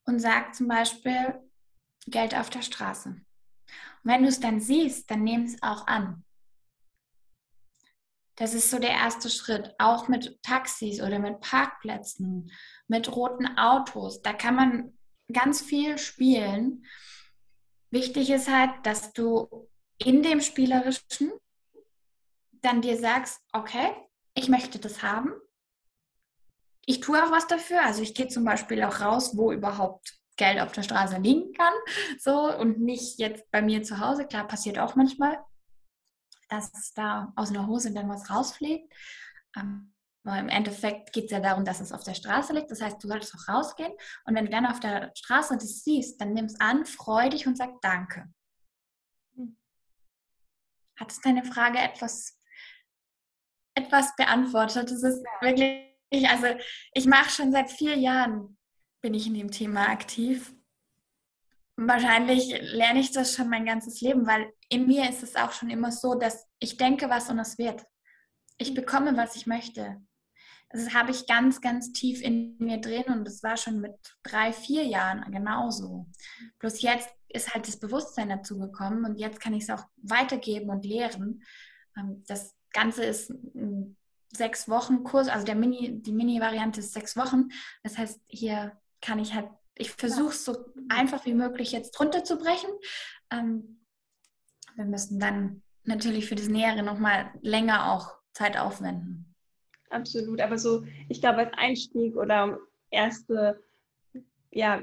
und 0.05 0.19
sag 0.19 0.55
zum 0.55 0.67
Beispiel 0.67 1.39
Geld 2.07 2.35
auf 2.35 2.49
der 2.49 2.61
Straße. 2.61 3.09
Und 3.09 3.25
wenn 4.03 4.23
du 4.23 4.29
es 4.29 4.39
dann 4.39 4.59
siehst, 4.59 5.09
dann 5.11 5.23
nimm 5.23 5.43
es 5.43 5.61
auch 5.61 5.87
an. 5.87 6.23
Das 8.35 8.53
ist 8.53 8.71
so 8.71 8.79
der 8.79 8.91
erste 8.91 9.29
Schritt. 9.29 9.75
Auch 9.77 10.07
mit 10.07 10.41
Taxis 10.41 11.01
oder 11.01 11.19
mit 11.19 11.41
Parkplätzen, 11.41 12.51
mit 12.87 13.15
roten 13.15 13.57
Autos. 13.57 14.21
Da 14.21 14.33
kann 14.33 14.55
man 14.55 14.97
ganz 15.31 15.61
viel 15.61 15.97
spielen. 15.97 16.85
Wichtig 17.91 18.29
ist 18.31 18.49
halt, 18.49 18.71
dass 18.83 19.13
du 19.13 19.69
in 19.97 20.23
dem 20.23 20.41
Spielerischen 20.41 21.31
dann 22.61 22.81
dir 22.81 22.97
sagst, 22.97 23.41
okay, 23.53 23.91
ich 24.33 24.49
möchte 24.49 24.79
das 24.79 25.03
haben. 25.03 25.31
Ich 26.91 26.99
tue 26.99 27.23
auch 27.23 27.31
was 27.31 27.47
dafür. 27.47 27.83
Also 27.85 28.01
ich 28.01 28.13
gehe 28.13 28.27
zum 28.27 28.43
Beispiel 28.43 28.83
auch 28.83 28.99
raus, 28.99 29.37
wo 29.37 29.51
überhaupt 29.51 30.19
Geld 30.35 30.59
auf 30.59 30.71
der 30.73 30.83
Straße 30.83 31.17
liegen 31.17 31.53
kann. 31.53 31.73
So 32.19 32.53
und 32.57 32.79
nicht 32.81 33.17
jetzt 33.19 33.49
bei 33.51 33.61
mir 33.61 33.83
zu 33.83 33.99
Hause. 33.99 34.25
Klar, 34.25 34.47
passiert 34.47 34.77
auch 34.77 34.95
manchmal 34.95 35.37
dass 36.51 36.93
da 36.93 37.31
aus 37.35 37.49
einer 37.49 37.67
Hose 37.67 37.93
dann 37.93 38.09
was 38.09 38.29
rausfliegt. 38.29 38.93
Aber 39.53 40.39
im 40.39 40.49
Endeffekt 40.49 41.13
geht 41.13 41.25
es 41.25 41.31
ja 41.31 41.39
darum, 41.39 41.65
dass 41.65 41.79
es 41.79 41.93
auf 41.93 42.03
der 42.03 42.13
Straße 42.13 42.53
liegt. 42.53 42.69
Das 42.69 42.81
heißt, 42.81 43.01
du 43.01 43.07
solltest 43.07 43.33
auch 43.35 43.53
rausgehen. 43.53 43.93
Und 44.25 44.35
wenn 44.35 44.45
du 44.45 44.51
dann 44.51 44.65
auf 44.65 44.79
der 44.79 45.11
Straße 45.15 45.55
das 45.55 45.83
siehst, 45.83 46.19
dann 46.19 46.33
nimm 46.33 46.45
es 46.45 46.59
an, 46.59 46.85
freu 46.85 47.29
dich 47.29 47.47
und 47.47 47.57
sag 47.57 47.81
Danke. 47.81 48.31
Hm. 49.35 49.57
Hat 50.99 51.11
es 51.11 51.21
deine 51.21 51.45
Frage 51.45 51.79
etwas, 51.79 52.37
etwas 53.73 54.15
beantwortet? 54.17 54.91
Das 54.91 55.03
ist 55.03 55.23
wirklich 55.39 55.90
Ich, 56.11 56.27
also 56.29 56.47
ich 56.93 57.05
mache 57.05 57.29
schon 57.29 57.51
seit 57.51 57.71
vier 57.71 57.95
Jahren, 57.95 58.57
bin 59.01 59.13
ich 59.13 59.27
in 59.27 59.33
dem 59.33 59.49
Thema 59.49 59.87
aktiv. 59.89 60.53
Wahrscheinlich 61.77 62.53
lerne 62.61 62.99
ich 62.99 63.11
das 63.11 63.33
schon 63.33 63.49
mein 63.49 63.65
ganzes 63.65 64.01
Leben, 64.01 64.27
weil 64.27 64.51
in 64.69 64.85
mir 64.85 65.09
ist 65.09 65.23
es 65.23 65.35
auch 65.35 65.53
schon 65.53 65.69
immer 65.69 65.91
so, 65.91 66.15
dass 66.15 66.45
ich 66.59 66.77
denke 66.77 67.09
was 67.09 67.29
und 67.29 67.39
es 67.39 67.57
wird. 67.57 67.85
Ich 68.57 68.73
bekomme, 68.73 69.15
was 69.15 69.35
ich 69.35 69.47
möchte. 69.47 70.01
Das 70.69 70.93
habe 70.93 71.11
ich 71.11 71.27
ganz, 71.27 71.61
ganz 71.61 71.91
tief 71.93 72.21
in 72.21 72.57
mir 72.59 72.79
drin 72.79 73.05
und 73.07 73.25
das 73.25 73.41
war 73.41 73.57
schon 73.57 73.79
mit 73.79 73.95
drei, 74.23 74.53
vier 74.53 74.83
Jahren 74.83 75.29
genauso. 75.31 76.07
Bloß 76.59 76.81
jetzt 76.81 77.09
ist 77.29 77.53
halt 77.53 77.67
das 77.67 77.79
Bewusstsein 77.79 78.29
dazu 78.29 78.59
gekommen 78.59 79.05
und 79.05 79.17
jetzt 79.17 79.39
kann 79.39 79.53
ich 79.53 79.63
es 79.63 79.69
auch 79.69 79.85
weitergeben 79.97 80.69
und 80.69 80.85
lehren. 80.85 81.43
Ähm, 81.97 82.23
das 82.27 82.53
Ganze 82.73 83.05
ist 83.05 83.29
ein 83.29 83.97
sechs 84.35 84.69
Wochen 84.69 85.03
Kurs, 85.03 85.27
also 85.27 85.45
der 85.45 85.55
Mini, 85.55 86.01
die 86.01 86.11
Mini-Variante 86.11 86.79
ist 86.79 86.93
sechs 86.93 87.15
Wochen. 87.17 87.49
Das 87.83 87.97
heißt, 87.97 88.19
hier 88.27 88.77
kann 89.01 89.19
ich 89.19 89.33
halt, 89.33 89.49
ich 89.75 89.91
versuche 89.91 90.33
es 90.33 90.45
so 90.45 90.65
einfach 90.89 91.25
wie 91.25 91.33
möglich 91.33 91.71
jetzt 91.71 91.99
runterzubrechen. 91.99 92.69
Ähm, 93.31 93.81
wir 94.75 94.85
müssen 94.85 95.19
dann 95.19 95.61
natürlich 95.83 96.27
für 96.27 96.35
das 96.35 96.47
Nähere 96.47 96.83
nochmal 96.83 97.31
länger 97.41 97.91
auch 97.91 98.15
Zeit 98.33 98.57
aufwenden. 98.57 99.35
Absolut, 99.89 100.39
aber 100.39 100.57
so, 100.57 100.85
ich 101.09 101.19
glaube, 101.19 101.39
als 101.39 101.53
Einstieg 101.57 102.15
oder 102.15 102.57
erste, 102.91 103.61
ja, 104.51 104.81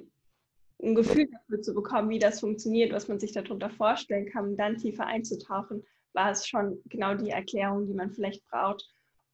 ein 0.82 0.94
Gefühl 0.94 1.28
dafür 1.30 1.62
zu 1.62 1.74
bekommen, 1.74 2.10
wie 2.10 2.18
das 2.18 2.40
funktioniert, 2.40 2.92
was 2.92 3.08
man 3.08 3.18
sich 3.18 3.32
darunter 3.32 3.70
vorstellen 3.70 4.30
kann, 4.30 4.56
dann 4.56 4.76
tiefer 4.76 5.06
einzutauchen, 5.06 5.82
war 6.12 6.30
es 6.30 6.46
schon 6.46 6.80
genau 6.86 7.14
die 7.14 7.30
Erklärung, 7.30 7.86
die 7.86 7.94
man 7.94 8.12
vielleicht 8.12 8.46
braucht, 8.48 8.88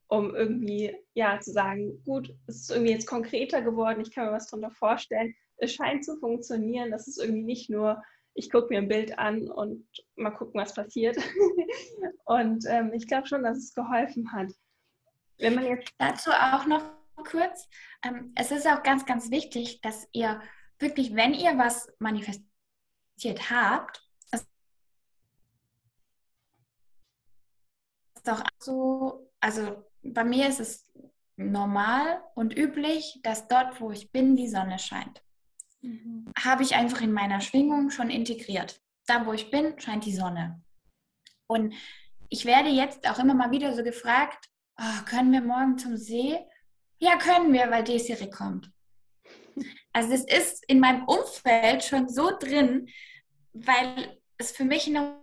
um 0.08 0.34
irgendwie 0.34 0.96
ja 1.14 1.40
zu 1.40 1.52
sagen, 1.52 2.02
gut, 2.04 2.34
es 2.46 2.62
ist 2.62 2.70
irgendwie 2.70 2.92
jetzt 2.92 3.06
konkreter 3.06 3.62
geworden, 3.62 4.00
ich 4.00 4.12
kann 4.12 4.26
mir 4.26 4.32
was 4.32 4.48
darunter 4.48 4.70
vorstellen, 4.70 5.34
es 5.56 5.74
scheint 5.74 6.04
zu 6.04 6.16
funktionieren, 6.16 6.90
das 6.90 7.08
ist 7.08 7.18
irgendwie 7.18 7.44
nicht 7.44 7.70
nur, 7.70 8.02
ich 8.34 8.50
gucke 8.50 8.68
mir 8.68 8.78
ein 8.78 8.88
Bild 8.88 9.18
an 9.18 9.50
und 9.50 9.86
mal 10.16 10.30
gucken, 10.30 10.60
was 10.60 10.74
passiert. 10.74 11.16
und 12.24 12.64
ähm, 12.68 12.92
ich 12.92 13.06
glaube 13.06 13.26
schon, 13.26 13.42
dass 13.42 13.58
es 13.58 13.74
geholfen 13.74 14.32
hat. 14.32 14.50
Wenn 15.38 15.54
man 15.54 15.66
jetzt 15.66 15.92
Dazu 15.98 16.30
auch 16.30 16.66
noch 16.66 16.82
kurz, 17.30 17.68
ähm, 18.04 18.32
es 18.36 18.50
ist 18.50 18.66
auch 18.66 18.82
ganz, 18.82 19.06
ganz 19.06 19.30
wichtig, 19.30 19.80
dass 19.80 20.08
ihr 20.12 20.40
wirklich, 20.78 21.14
wenn 21.14 21.34
ihr 21.34 21.56
was 21.56 21.88
manifestiert 21.98 23.50
habt, 23.50 24.02
ist 28.24 28.30
auch 28.30 28.42
so, 28.58 29.30
also 29.40 29.84
bei 30.04 30.24
mir 30.24 30.48
ist 30.48 30.60
es 30.60 30.86
normal 31.36 32.22
und 32.34 32.56
üblich, 32.56 33.20
dass 33.22 33.48
dort, 33.48 33.80
wo 33.80 33.90
ich 33.90 34.12
bin, 34.12 34.36
die 34.36 34.48
Sonne 34.48 34.78
scheint. 34.78 35.22
Mhm. 35.82 36.32
Habe 36.38 36.62
ich 36.62 36.74
einfach 36.74 37.00
in 37.00 37.12
meiner 37.12 37.40
Schwingung 37.40 37.90
schon 37.90 38.10
integriert. 38.10 38.80
Da, 39.06 39.26
wo 39.26 39.32
ich 39.32 39.50
bin, 39.50 39.78
scheint 39.78 40.04
die 40.04 40.14
Sonne. 40.14 40.62
Und 41.46 41.74
ich 42.28 42.44
werde 42.44 42.70
jetzt 42.70 43.08
auch 43.08 43.18
immer 43.18 43.34
mal 43.34 43.50
wieder 43.50 43.74
so 43.74 43.82
gefragt, 43.82 44.48
oh, 44.78 45.04
können 45.06 45.32
wir 45.32 45.42
morgen 45.42 45.78
zum 45.78 45.96
See? 45.96 46.38
Ja, 46.98 47.18
können 47.18 47.52
wir, 47.52 47.70
weil 47.70 47.84
Desiree 47.84 48.30
kommt. 48.30 48.70
Also 49.92 50.12
es 50.12 50.24
ist 50.24 50.64
in 50.66 50.80
meinem 50.80 51.04
Umfeld 51.04 51.84
schon 51.84 52.08
so 52.08 52.36
drin, 52.38 52.88
weil 53.52 54.20
es 54.38 54.50
für 54.52 54.64
mich 54.64 54.86
eine 54.86 55.20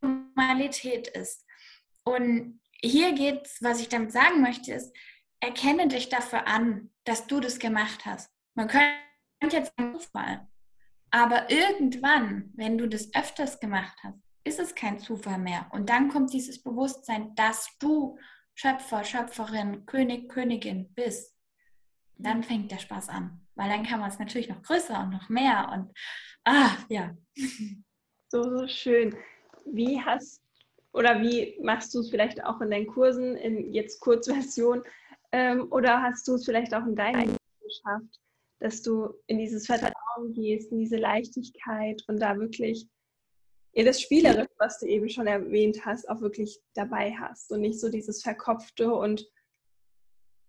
Normalität 0.00 1.08
ist. 1.08 1.44
Und 2.04 2.60
hier 2.82 3.12
geht 3.12 3.46
es, 3.46 3.62
was 3.62 3.80
ich 3.80 3.88
damit 3.88 4.12
sagen 4.12 4.40
möchte, 4.40 4.72
ist, 4.72 4.94
erkenne 5.40 5.88
dich 5.88 6.08
dafür 6.08 6.46
an, 6.46 6.90
dass 7.04 7.26
du 7.26 7.40
das 7.40 7.58
gemacht 7.58 8.04
hast. 8.06 8.30
Man 8.54 8.68
könnte 8.68 9.56
jetzt 9.56 9.72
sagen, 9.76 9.98
Zufall. 9.98 10.48
Aber 11.10 11.50
irgendwann, 11.50 12.52
wenn 12.54 12.78
du 12.78 12.88
das 12.88 13.14
öfters 13.14 13.60
gemacht 13.60 13.96
hast, 14.02 14.18
ist 14.44 14.60
es 14.60 14.74
kein 14.74 14.98
Zufall 14.98 15.38
mehr. 15.38 15.66
Und 15.72 15.88
dann 15.88 16.08
kommt 16.08 16.32
dieses 16.32 16.62
Bewusstsein, 16.62 17.34
dass 17.34 17.68
du 17.78 18.18
Schöpfer, 18.54 19.04
Schöpferin, 19.04 19.86
König, 19.86 20.28
Königin 20.28 20.92
bist. 20.94 21.36
Dann 22.16 22.42
fängt 22.42 22.70
der 22.70 22.78
Spaß 22.78 23.08
an. 23.08 23.46
Weil 23.54 23.68
dann 23.68 23.84
kann 23.84 24.00
man 24.00 24.10
es 24.10 24.18
natürlich 24.18 24.48
noch 24.48 24.62
größer 24.62 25.00
und 25.00 25.10
noch 25.10 25.28
mehr. 25.28 25.70
Und 25.72 25.92
ah, 26.44 26.76
ja. 26.88 27.16
So, 28.28 28.42
so 28.42 28.66
schön. 28.66 29.16
Wie 29.66 30.00
hast 30.02 30.42
oder 30.96 31.20
wie 31.20 31.58
machst 31.62 31.94
du 31.94 32.00
es 32.00 32.10
vielleicht 32.10 32.42
auch 32.42 32.60
in 32.62 32.70
deinen 32.70 32.86
Kursen, 32.86 33.36
in 33.36 33.72
jetzt 33.72 34.00
Kurzversion? 34.00 34.82
Ähm, 35.32 35.70
oder 35.70 36.02
hast 36.02 36.26
du 36.26 36.34
es 36.34 36.46
vielleicht 36.46 36.72
auch 36.72 36.86
in 36.86 36.96
deinem 36.96 37.20
Leben 37.20 37.36
geschafft, 37.62 38.20
dass 38.60 38.80
du 38.80 39.12
in 39.26 39.38
dieses 39.38 39.66
Vertrauen 39.66 40.32
gehst, 40.32 40.72
in 40.72 40.78
diese 40.78 40.96
Leichtigkeit 40.96 42.02
und 42.08 42.18
da 42.18 42.38
wirklich 42.38 42.88
ja, 43.72 43.84
das 43.84 44.00
Spielerische, 44.00 44.48
was 44.58 44.78
du 44.78 44.86
eben 44.86 45.10
schon 45.10 45.26
erwähnt 45.26 45.84
hast, 45.84 46.08
auch 46.08 46.22
wirklich 46.22 46.58
dabei 46.72 47.12
hast 47.12 47.52
und 47.52 47.60
nicht 47.60 47.78
so 47.78 47.90
dieses 47.90 48.22
Verkopfte 48.22 48.94
und 48.94 49.28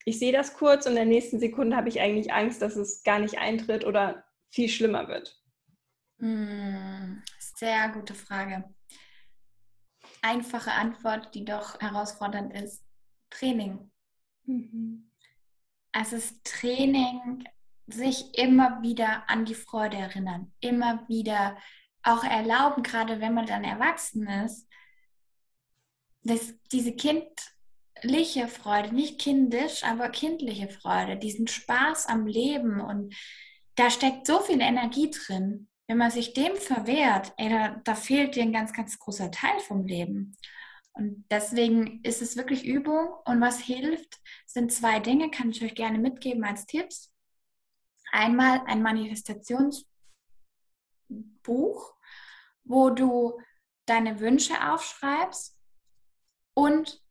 ich 0.06 0.20
sehe 0.20 0.32
das 0.32 0.54
kurz 0.54 0.86
und 0.86 0.94
in 0.94 0.98
der 0.98 1.06
nächsten 1.06 1.40
Sekunde 1.40 1.76
habe 1.76 1.90
ich 1.90 2.00
eigentlich 2.00 2.32
Angst, 2.32 2.62
dass 2.62 2.78
es 2.78 3.04
gar 3.04 3.20
nicht 3.20 3.40
eintritt 3.40 3.84
oder 3.86 4.24
viel 4.50 4.70
schlimmer 4.70 5.10
wird. 5.10 5.38
Hm, 6.20 7.22
sehr 7.40 7.90
gute 7.90 8.14
Frage 8.14 8.64
einfache 10.28 10.72
Antwort, 10.72 11.34
die 11.34 11.46
doch 11.46 11.80
herausfordernd 11.80 12.54
ist. 12.54 12.84
Training. 13.30 13.92
Mhm. 14.46 15.10
Es 15.94 16.14
ist 16.14 16.44
Training, 16.44 17.46
sich 17.88 18.38
immer 18.38 18.82
wieder 18.82 19.30
an 19.30 19.46
die 19.46 19.56
Freude 19.56 19.98
erinnern, 19.98 20.54
immer 20.60 21.08
wieder 21.08 21.58
auch 22.04 22.24
erlauben, 22.24 22.84
gerade 22.84 23.22
wenn 23.22 23.34
man 23.34 23.46
dann 23.46 23.64
erwachsen 23.64 24.28
ist, 24.28 24.68
dass 26.24 26.54
diese 26.72 26.94
kindliche 26.94 28.50
Freude, 28.50 28.94
nicht 28.94 29.20
kindisch, 29.20 29.84
aber 29.86 30.10
kindliche 30.10 30.68
Freude, 30.68 31.18
diesen 31.18 31.48
Spaß 31.48 32.08
am 32.08 32.28
Leben 32.28 32.82
und 32.82 33.16
da 33.76 33.90
steckt 33.90 34.28
so 34.28 34.42
viel 34.42 34.60
Energie 34.60 35.10
drin 35.10 35.70
wenn 35.88 35.98
man 35.98 36.12
sich 36.12 36.34
dem 36.34 36.56
verwehrt, 36.58 37.34
ey, 37.38 37.50
da, 37.50 37.82
da 37.84 37.96
fehlt 37.96 38.36
dir 38.36 38.44
ein 38.44 38.52
ganz, 38.52 38.74
ganz 38.74 39.00
großer 39.00 39.32
Teil 39.32 39.60
vom 39.62 39.86
Leben. 39.86 40.36
Und 40.94 41.26
deswegen 41.32 42.04
ist 42.04 42.22
es 42.22 42.36
wirklich 42.36 42.66
Übung. 42.66 43.10
Und 43.26 43.40
was 43.40 43.60
hilft, 43.60 44.20
sind 44.46 44.72
zwei 44.72 45.00
Dinge, 45.00 45.32
kann 45.32 45.52
ich 45.52 45.64
euch 45.64 45.76
gerne 45.76 45.98
mitgeben 45.98 46.44
als 46.44 46.66
Tipps. 46.66 47.14
Einmal 48.12 48.62
ein 48.66 48.82
Manifestationsbuch, 48.82 49.88
wo 52.64 52.90
du 52.90 53.40
deine 53.86 54.20
Wünsche 54.20 54.56
aufschreibst 54.70 55.58
und 56.54 57.02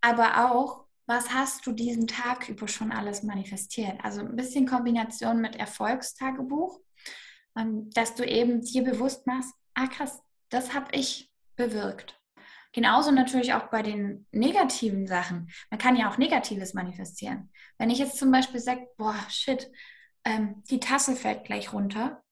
aber 0.00 0.50
auch, 0.50 0.84
was 1.06 1.34
hast 1.34 1.66
du 1.66 1.72
diesen 1.72 2.06
Tag 2.06 2.48
über 2.48 2.68
schon 2.68 2.92
alles 2.92 3.22
manifestiert. 3.22 4.02
Also 4.02 4.20
ein 4.20 4.36
bisschen 4.36 4.66
Kombination 4.66 5.40
mit 5.40 5.56
Erfolgstagebuch 5.56 6.80
dass 7.54 8.14
du 8.14 8.24
eben 8.24 8.62
dir 8.62 8.82
bewusst 8.82 9.26
machst, 9.26 9.54
ah 9.74 9.86
krass, 9.86 10.20
das 10.48 10.74
habe 10.74 10.88
ich 10.92 11.30
bewirkt. 11.56 12.20
Genauso 12.72 13.12
natürlich 13.12 13.54
auch 13.54 13.68
bei 13.70 13.82
den 13.82 14.26
negativen 14.32 15.06
Sachen. 15.06 15.48
Man 15.70 15.78
kann 15.78 15.94
ja 15.94 16.10
auch 16.10 16.18
Negatives 16.18 16.74
manifestieren. 16.74 17.52
Wenn 17.78 17.90
ich 17.90 17.98
jetzt 17.98 18.18
zum 18.18 18.32
Beispiel 18.32 18.58
sage, 18.58 18.88
boah, 18.96 19.16
shit, 19.28 19.70
ähm, 20.24 20.64
die 20.70 20.80
Tasse 20.80 21.14
fällt 21.14 21.44
gleich 21.44 21.72
runter, 21.72 22.24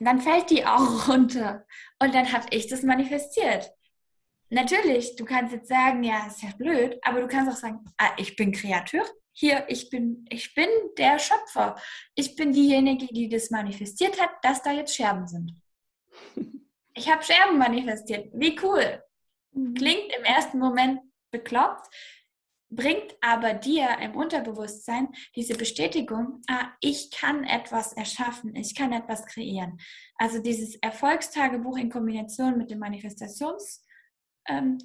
dann 0.00 0.20
fällt 0.20 0.50
die 0.50 0.66
auch 0.66 1.08
runter. 1.08 1.64
Und 2.00 2.12
dann 2.12 2.32
habe 2.32 2.46
ich 2.50 2.66
das 2.66 2.82
manifestiert. 2.82 3.70
Natürlich, 4.48 5.14
du 5.14 5.24
kannst 5.24 5.52
jetzt 5.52 5.68
sagen, 5.68 6.02
ja, 6.02 6.26
ist 6.26 6.42
ja 6.42 6.50
blöd, 6.58 6.98
aber 7.02 7.20
du 7.20 7.28
kannst 7.28 7.52
auch 7.52 7.56
sagen, 7.56 7.84
ah, 7.98 8.10
ich 8.16 8.34
bin 8.34 8.50
Kreatur, 8.50 9.04
hier, 9.40 9.64
ich 9.68 9.88
bin, 9.88 10.26
ich 10.28 10.54
bin 10.54 10.68
der 10.98 11.18
Schöpfer. 11.18 11.74
Ich 12.14 12.36
bin 12.36 12.52
diejenige, 12.52 13.06
die 13.06 13.26
das 13.26 13.50
manifestiert 13.50 14.20
hat, 14.20 14.30
dass 14.42 14.62
da 14.62 14.70
jetzt 14.70 14.94
Scherben 14.94 15.26
sind. 15.26 15.54
Ich 16.92 17.08
habe 17.08 17.22
Scherben 17.22 17.56
manifestiert. 17.56 18.30
Wie 18.34 18.58
cool. 18.62 19.02
Mhm. 19.52 19.74
Klingt 19.74 20.12
im 20.18 20.24
ersten 20.24 20.58
Moment 20.58 21.00
bekloppt, 21.30 21.88
bringt 22.68 23.16
aber 23.20 23.54
dir 23.54 23.96
im 24.02 24.16
Unterbewusstsein 24.16 25.08
diese 25.36 25.54
Bestätigung, 25.54 26.42
ah, 26.48 26.72
ich 26.80 27.10
kann 27.12 27.44
etwas 27.44 27.92
erschaffen, 27.94 28.54
ich 28.56 28.74
kann 28.74 28.92
etwas 28.92 29.24
kreieren. 29.24 29.78
Also 30.16 30.42
dieses 30.42 30.74
Erfolgstagebuch 30.82 31.78
in 31.78 31.90
Kombination 31.90 32.58
mit 32.58 32.70
dem 32.70 32.80
Manifestationsbuch, 32.80 33.80
ähm, 34.46 34.78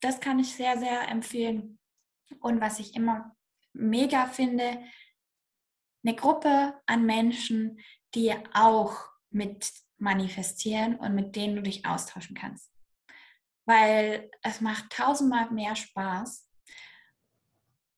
das 0.00 0.20
kann 0.20 0.38
ich 0.38 0.54
sehr, 0.54 0.78
sehr 0.78 1.08
empfehlen. 1.08 1.78
Und 2.40 2.60
was 2.60 2.78
ich 2.78 2.94
immer 2.94 3.36
mega 3.72 4.26
finde, 4.26 4.82
eine 6.04 6.16
Gruppe 6.16 6.74
an 6.86 7.04
Menschen, 7.04 7.80
die 8.14 8.32
auch 8.54 8.96
mit 9.30 9.72
manifestieren 9.98 10.96
und 10.96 11.14
mit 11.14 11.36
denen 11.36 11.56
du 11.56 11.62
dich 11.62 11.86
austauschen 11.86 12.36
kannst. 12.36 12.70
Weil 13.66 14.30
es 14.42 14.60
macht 14.60 14.90
tausendmal 14.90 15.50
mehr 15.50 15.74
Spaß. 15.74 16.44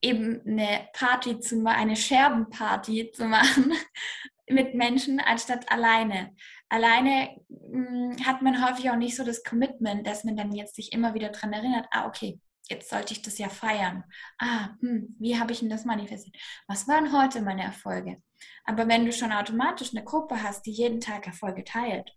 eben 0.00 0.40
eine 0.46 0.88
Party 0.92 1.40
zu 1.40 1.56
machen, 1.56 1.80
eine 1.80 1.96
Scherbenparty 1.96 3.10
zu 3.10 3.24
machen 3.24 3.72
mit 4.48 4.74
Menschen 4.74 5.18
anstatt 5.18 5.70
alleine. 5.72 6.36
Alleine 6.68 7.36
mh, 7.48 8.16
hm, 8.16 8.26
hat 8.26 8.40
man 8.40 8.64
häufig 8.64 8.90
auch 8.90 8.96
nicht 8.96 9.16
so 9.16 9.24
das 9.24 9.42
Commitment, 9.42 10.06
dass 10.06 10.22
man 10.22 10.36
dann 10.36 10.52
jetzt 10.52 10.76
sich 10.76 10.92
immer 10.92 11.14
wieder 11.14 11.30
daran 11.30 11.52
erinnert, 11.52 11.86
ah, 11.90 12.06
okay, 12.06 12.40
jetzt 12.68 12.90
sollte 12.90 13.12
ich 13.12 13.22
das 13.22 13.38
ja 13.38 13.48
feiern. 13.48 14.04
Ah, 14.38 14.76
hm, 14.80 15.16
wie 15.18 15.38
habe 15.38 15.52
ich 15.52 15.60
denn 15.60 15.70
das 15.70 15.84
manifestiert? 15.84 16.36
Was 16.66 16.86
waren 16.86 17.12
heute 17.12 17.40
meine 17.40 17.64
Erfolge? 17.64 18.22
Aber 18.64 18.86
wenn 18.88 19.06
du 19.06 19.12
schon 19.12 19.32
automatisch 19.32 19.94
eine 19.94 20.04
Gruppe 20.04 20.42
hast, 20.42 20.66
die 20.66 20.72
jeden 20.72 21.00
Tag 21.00 21.26
Erfolge 21.26 21.64
teilt, 21.64 22.14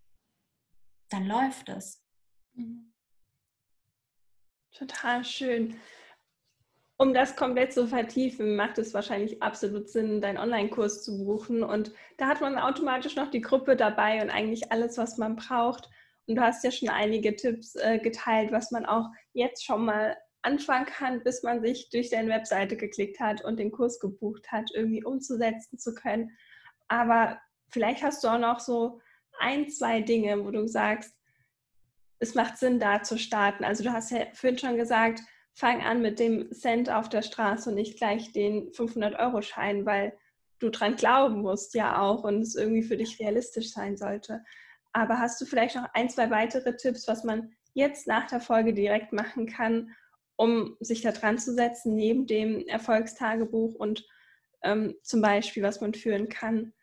dann 1.09 1.25
läuft 1.25 1.69
es. 1.69 2.03
Mhm. 2.53 2.93
Total 4.71 5.23
schön. 5.23 5.79
Um 6.97 7.13
das 7.13 7.35
komplett 7.35 7.73
zu 7.73 7.87
vertiefen, 7.87 8.55
macht 8.55 8.77
es 8.77 8.93
wahrscheinlich 8.93 9.41
absolut 9.41 9.89
Sinn, 9.89 10.21
deinen 10.21 10.37
Online-Kurs 10.37 11.03
zu 11.03 11.25
buchen. 11.25 11.63
Und 11.63 11.91
da 12.17 12.27
hat 12.27 12.41
man 12.41 12.57
automatisch 12.59 13.15
noch 13.15 13.31
die 13.31 13.41
Gruppe 13.41 13.75
dabei 13.75 14.21
und 14.21 14.29
eigentlich 14.29 14.71
alles, 14.71 14.97
was 14.97 15.17
man 15.17 15.35
braucht. 15.35 15.89
Und 16.27 16.35
du 16.35 16.41
hast 16.41 16.63
ja 16.63 16.71
schon 16.71 16.89
einige 16.89 17.35
Tipps 17.35 17.75
äh, 17.75 17.97
geteilt, 17.99 18.51
was 18.51 18.69
man 18.71 18.85
auch 18.85 19.09
jetzt 19.33 19.65
schon 19.65 19.85
mal 19.85 20.15
anfangen 20.43 20.85
kann, 20.85 21.23
bis 21.23 21.43
man 21.43 21.61
sich 21.61 21.89
durch 21.89 22.09
deine 22.09 22.29
Webseite 22.29 22.75
geklickt 22.77 23.19
hat 23.19 23.43
und 23.43 23.57
den 23.57 23.71
Kurs 23.71 23.99
gebucht 23.99 24.51
hat, 24.51 24.71
irgendwie 24.73 25.03
umzusetzen 25.03 25.77
zu 25.77 25.93
können. 25.93 26.31
Aber 26.87 27.39
vielleicht 27.69 28.03
hast 28.03 28.23
du 28.23 28.27
auch 28.27 28.39
noch 28.39 28.59
so 28.59 28.99
ein, 29.39 29.69
zwei 29.69 30.01
Dinge, 30.01 30.43
wo 30.43 30.51
du 30.51 30.67
sagst, 30.67 31.15
es 32.19 32.35
macht 32.35 32.57
Sinn, 32.57 32.79
da 32.79 33.01
zu 33.01 33.17
starten. 33.17 33.63
Also 33.63 33.83
du 33.83 33.91
hast 33.91 34.11
ja 34.11 34.25
vorhin 34.33 34.59
schon 34.59 34.77
gesagt, 34.77 35.21
fang 35.53 35.81
an 35.81 36.01
mit 36.01 36.19
dem 36.19 36.51
Cent 36.51 36.89
auf 36.89 37.09
der 37.09 37.23
Straße 37.23 37.69
und 37.69 37.75
nicht 37.75 37.97
gleich 37.97 38.31
den 38.31 38.71
500-Euro-Schein, 38.71 39.85
weil 39.85 40.17
du 40.59 40.69
dran 40.69 40.95
glauben 40.95 41.41
musst 41.41 41.73
ja 41.73 41.99
auch 41.99 42.23
und 42.23 42.41
es 42.41 42.55
irgendwie 42.55 42.83
für 42.83 42.97
dich 42.97 43.19
realistisch 43.19 43.71
sein 43.71 43.97
sollte. 43.97 44.43
Aber 44.93 45.19
hast 45.19 45.41
du 45.41 45.45
vielleicht 45.45 45.75
noch 45.75 45.87
ein, 45.93 46.09
zwei 46.09 46.29
weitere 46.29 46.75
Tipps, 46.75 47.07
was 47.07 47.23
man 47.23 47.51
jetzt 47.73 48.07
nach 48.07 48.27
der 48.27 48.39
Folge 48.39 48.73
direkt 48.73 49.13
machen 49.13 49.47
kann, 49.47 49.95
um 50.35 50.77
sich 50.79 51.01
da 51.01 51.11
dran 51.11 51.37
zu 51.37 51.53
setzen, 51.53 51.95
neben 51.95 52.25
dem 52.25 52.67
Erfolgstagebuch 52.67 53.75
und 53.75 54.05
ähm, 54.63 54.95
zum 55.03 55.21
Beispiel, 55.21 55.63
was 55.63 55.81
man 55.81 55.93
führen 55.93 56.29
kann, 56.29 56.73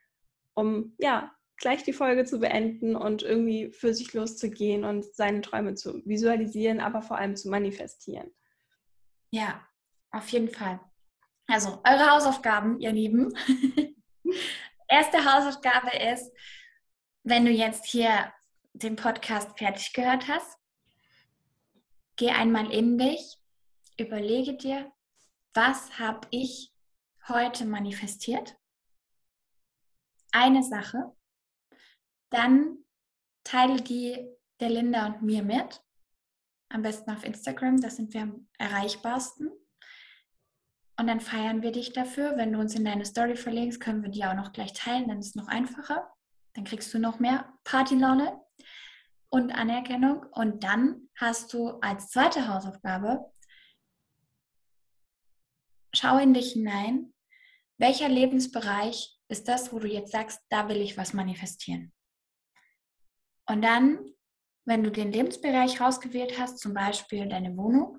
um 0.54 0.94
ja 0.98 1.32
gleich 1.58 1.82
die 1.82 1.92
Folge 1.92 2.24
zu 2.24 2.38
beenden 2.38 2.96
und 2.96 3.22
irgendwie 3.22 3.72
für 3.72 3.92
sich 3.92 4.12
loszugehen 4.14 4.84
und 4.84 5.04
seine 5.14 5.40
Träume 5.40 5.74
zu 5.74 6.02
visualisieren, 6.06 6.80
aber 6.80 7.02
vor 7.02 7.18
allem 7.18 7.37
zu 7.37 7.48
manifestieren. 7.48 8.30
Ja, 9.30 9.66
auf 10.11 10.28
jeden 10.28 10.48
Fall. 10.48 10.80
Also 11.46 11.80
eure 11.84 12.11
Hausaufgaben, 12.11 12.78
ihr 12.78 12.92
Lieben. 12.92 13.34
Erste 14.88 15.18
Hausaufgabe 15.24 15.90
ist, 16.12 16.32
wenn 17.24 17.44
du 17.44 17.50
jetzt 17.50 17.87
hier 17.87 18.32
den 18.72 18.96
Podcast 18.96 19.58
fertig 19.58 19.92
gehört 19.92 20.28
hast, 20.28 20.58
geh 22.18 22.31
einmal 22.31 22.70
in 22.70 22.98
dich, 22.98 23.38
überlege 23.96 24.57
dir, 24.57 24.92
was 25.54 25.98
habe 25.98 26.28
ich 26.31 26.74
heute 27.28 27.64
manifestiert? 27.64 28.57
Eine 30.33 30.62
Sache, 30.62 31.16
dann 32.31 32.85
teile 33.44 33.81
die 33.81 34.28
der 34.61 34.68
Linda 34.68 35.07
und 35.07 35.22
mir 35.22 35.42
mit. 35.42 35.83
Am 36.70 36.83
besten 36.83 37.11
auf 37.12 37.24
Instagram, 37.24 37.81
da 37.81 37.88
sind 37.88 38.12
wir 38.12 38.22
am 38.22 38.48
erreichbarsten. 38.59 39.50
Und 40.98 41.07
dann 41.07 41.20
feiern 41.20 41.62
wir 41.62 41.70
dich 41.70 41.92
dafür. 41.92 42.37
Wenn 42.37 42.52
du 42.52 42.59
uns 42.59 42.74
in 42.74 42.85
deine 42.85 43.07
Story 43.07 43.37
verlinkst, 43.37 43.81
können 43.81 44.02
wir 44.02 44.11
die 44.11 44.24
auch 44.24 44.35
noch 44.35 44.52
gleich 44.52 44.72
teilen, 44.72 45.09
dann 45.09 45.20
ist 45.20 45.28
es 45.28 45.35
noch 45.37 45.46
einfacher. 45.46 46.12
Dann 46.54 46.64
kriegst 46.64 46.92
du 46.92 46.98
noch 46.98 47.20
mehr 47.20 47.57
Partylaune 47.62 48.38
und 49.30 49.52
Anerkennung. 49.52 50.24
Und 50.32 50.64
dann 50.64 51.08
hast 51.16 51.52
du 51.52 51.70
als 51.80 52.10
zweite 52.10 52.48
Hausaufgabe, 52.48 53.30
schau 55.94 56.18
in 56.18 56.34
dich 56.34 56.52
hinein, 56.52 57.12
welcher 57.78 58.08
Lebensbereich 58.08 59.18
ist 59.28 59.48
das, 59.48 59.72
wo 59.72 59.78
du 59.78 59.86
jetzt 59.86 60.12
sagst, 60.12 60.40
da 60.48 60.68
will 60.68 60.80
ich 60.80 60.96
was 60.96 61.12
manifestieren. 61.12 61.92
Und 63.46 63.62
dann, 63.62 63.98
wenn 64.66 64.82
du 64.82 64.90
den 64.90 65.12
Lebensbereich 65.12 65.80
rausgewählt 65.80 66.38
hast, 66.38 66.58
zum 66.58 66.74
Beispiel 66.74 67.28
deine 67.28 67.56
Wohnung, 67.56 67.98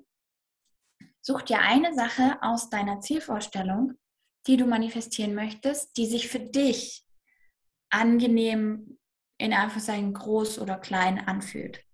such 1.22 1.42
dir 1.42 1.60
eine 1.60 1.94
Sache 1.94 2.38
aus 2.42 2.70
deiner 2.70 3.00
Zielvorstellung, 3.00 3.94
die 4.46 4.56
du 4.56 4.66
manifestieren 4.66 5.34
möchtest, 5.34 5.96
die 5.96 6.06
sich 6.06 6.28
für 6.28 6.40
dich 6.40 7.04
angenehm 7.90 8.99
in 9.40 9.52
Anführungszeichen 9.52 10.12
groß 10.12 10.58
oder 10.58 10.78
klein 10.78 11.26
anfühlt. 11.26 11.84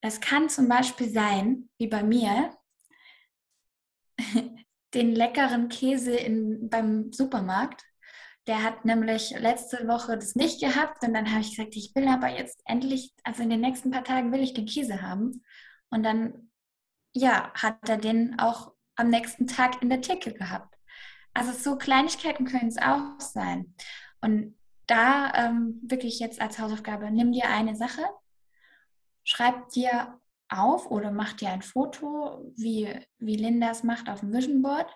Das 0.00 0.20
kann 0.20 0.48
zum 0.48 0.68
Beispiel 0.68 1.10
sein, 1.10 1.68
wie 1.78 1.88
bei 1.88 2.02
mir, 2.02 2.56
den 4.94 5.14
leckeren 5.14 5.68
Käse 5.68 6.14
in, 6.16 6.68
beim 6.68 7.12
Supermarkt 7.12 7.84
der 8.46 8.62
hat 8.62 8.84
nämlich 8.84 9.30
letzte 9.30 9.88
Woche 9.88 10.16
das 10.16 10.36
nicht 10.36 10.60
gehabt 10.60 11.02
und 11.02 11.14
dann 11.14 11.30
habe 11.30 11.40
ich 11.40 11.56
gesagt, 11.56 11.74
ich 11.74 11.94
will 11.94 12.06
aber 12.06 12.28
jetzt 12.28 12.60
endlich, 12.64 13.12
also 13.24 13.42
in 13.42 13.50
den 13.50 13.60
nächsten 13.60 13.90
paar 13.90 14.04
Tagen 14.04 14.32
will 14.32 14.40
ich 14.40 14.54
den 14.54 14.66
Käse 14.66 15.02
haben. 15.02 15.44
Und 15.90 16.04
dann, 16.04 16.50
ja, 17.12 17.52
hat 17.54 17.88
er 17.88 17.96
den 17.96 18.38
auch 18.38 18.72
am 18.94 19.10
nächsten 19.10 19.46
Tag 19.46 19.82
in 19.82 19.90
der 19.90 20.00
Theke 20.00 20.32
gehabt. 20.32 20.76
Also 21.34 21.52
so 21.52 21.76
Kleinigkeiten 21.76 22.44
können 22.44 22.68
es 22.68 22.78
auch 22.78 23.18
sein. 23.18 23.74
Und 24.20 24.56
da 24.86 25.32
ähm, 25.34 25.80
wirklich 25.82 26.18
jetzt 26.20 26.40
als 26.40 26.58
Hausaufgabe, 26.58 27.10
nimm 27.10 27.32
dir 27.32 27.48
eine 27.48 27.76
Sache, 27.76 28.02
schreib 29.24 29.68
dir 29.70 30.20
auf 30.48 30.90
oder 30.90 31.10
mach 31.10 31.32
dir 31.32 31.50
ein 31.50 31.62
Foto, 31.62 32.52
wie, 32.56 32.88
wie 33.18 33.36
Linda 33.36 33.70
es 33.70 33.82
macht 33.82 34.08
auf 34.08 34.20
dem 34.20 34.32
Vision 34.32 34.62
Board 34.62 34.90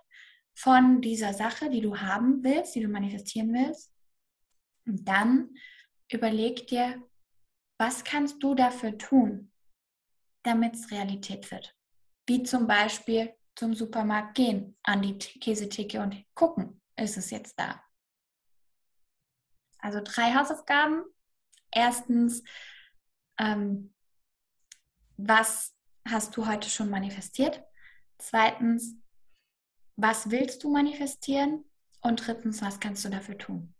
von 0.54 1.00
dieser 1.00 1.34
Sache, 1.34 1.70
die 1.70 1.80
du 1.80 1.98
haben 1.98 2.44
willst, 2.44 2.74
die 2.74 2.82
du 2.82 2.88
manifestieren 2.88 3.52
willst. 3.52 3.92
Und 4.86 5.06
dann 5.08 5.50
überleg 6.10 6.66
dir, 6.66 7.02
was 7.78 8.04
kannst 8.04 8.42
du 8.42 8.54
dafür 8.54 8.96
tun, 8.98 9.52
damit 10.42 10.74
es 10.74 10.90
Realität 10.90 11.50
wird. 11.50 11.74
Wie 12.26 12.42
zum 12.42 12.66
Beispiel 12.66 13.34
zum 13.56 13.74
Supermarkt 13.74 14.36
gehen, 14.36 14.76
an 14.82 15.02
die 15.02 15.18
Käsetheke 15.18 16.00
und 16.00 16.24
gucken, 16.34 16.80
ist 16.96 17.16
es 17.16 17.30
jetzt 17.30 17.58
da. 17.58 17.82
Also 19.82 20.00
drei 20.02 20.34
Hausaufgaben. 20.34 21.04
Erstens, 21.70 22.42
ähm, 23.38 23.92
was 25.16 25.74
hast 26.08 26.36
du 26.36 26.46
heute 26.46 26.68
schon 26.68 26.90
manifestiert? 26.90 27.62
Zweitens, 28.18 28.96
was 29.96 30.30
willst 30.30 30.64
du 30.64 30.70
manifestieren? 30.70 31.64
Und 32.02 32.26
drittens, 32.26 32.62
was 32.62 32.80
kannst 32.80 33.04
du 33.04 33.10
dafür 33.10 33.36
tun? 33.36 33.74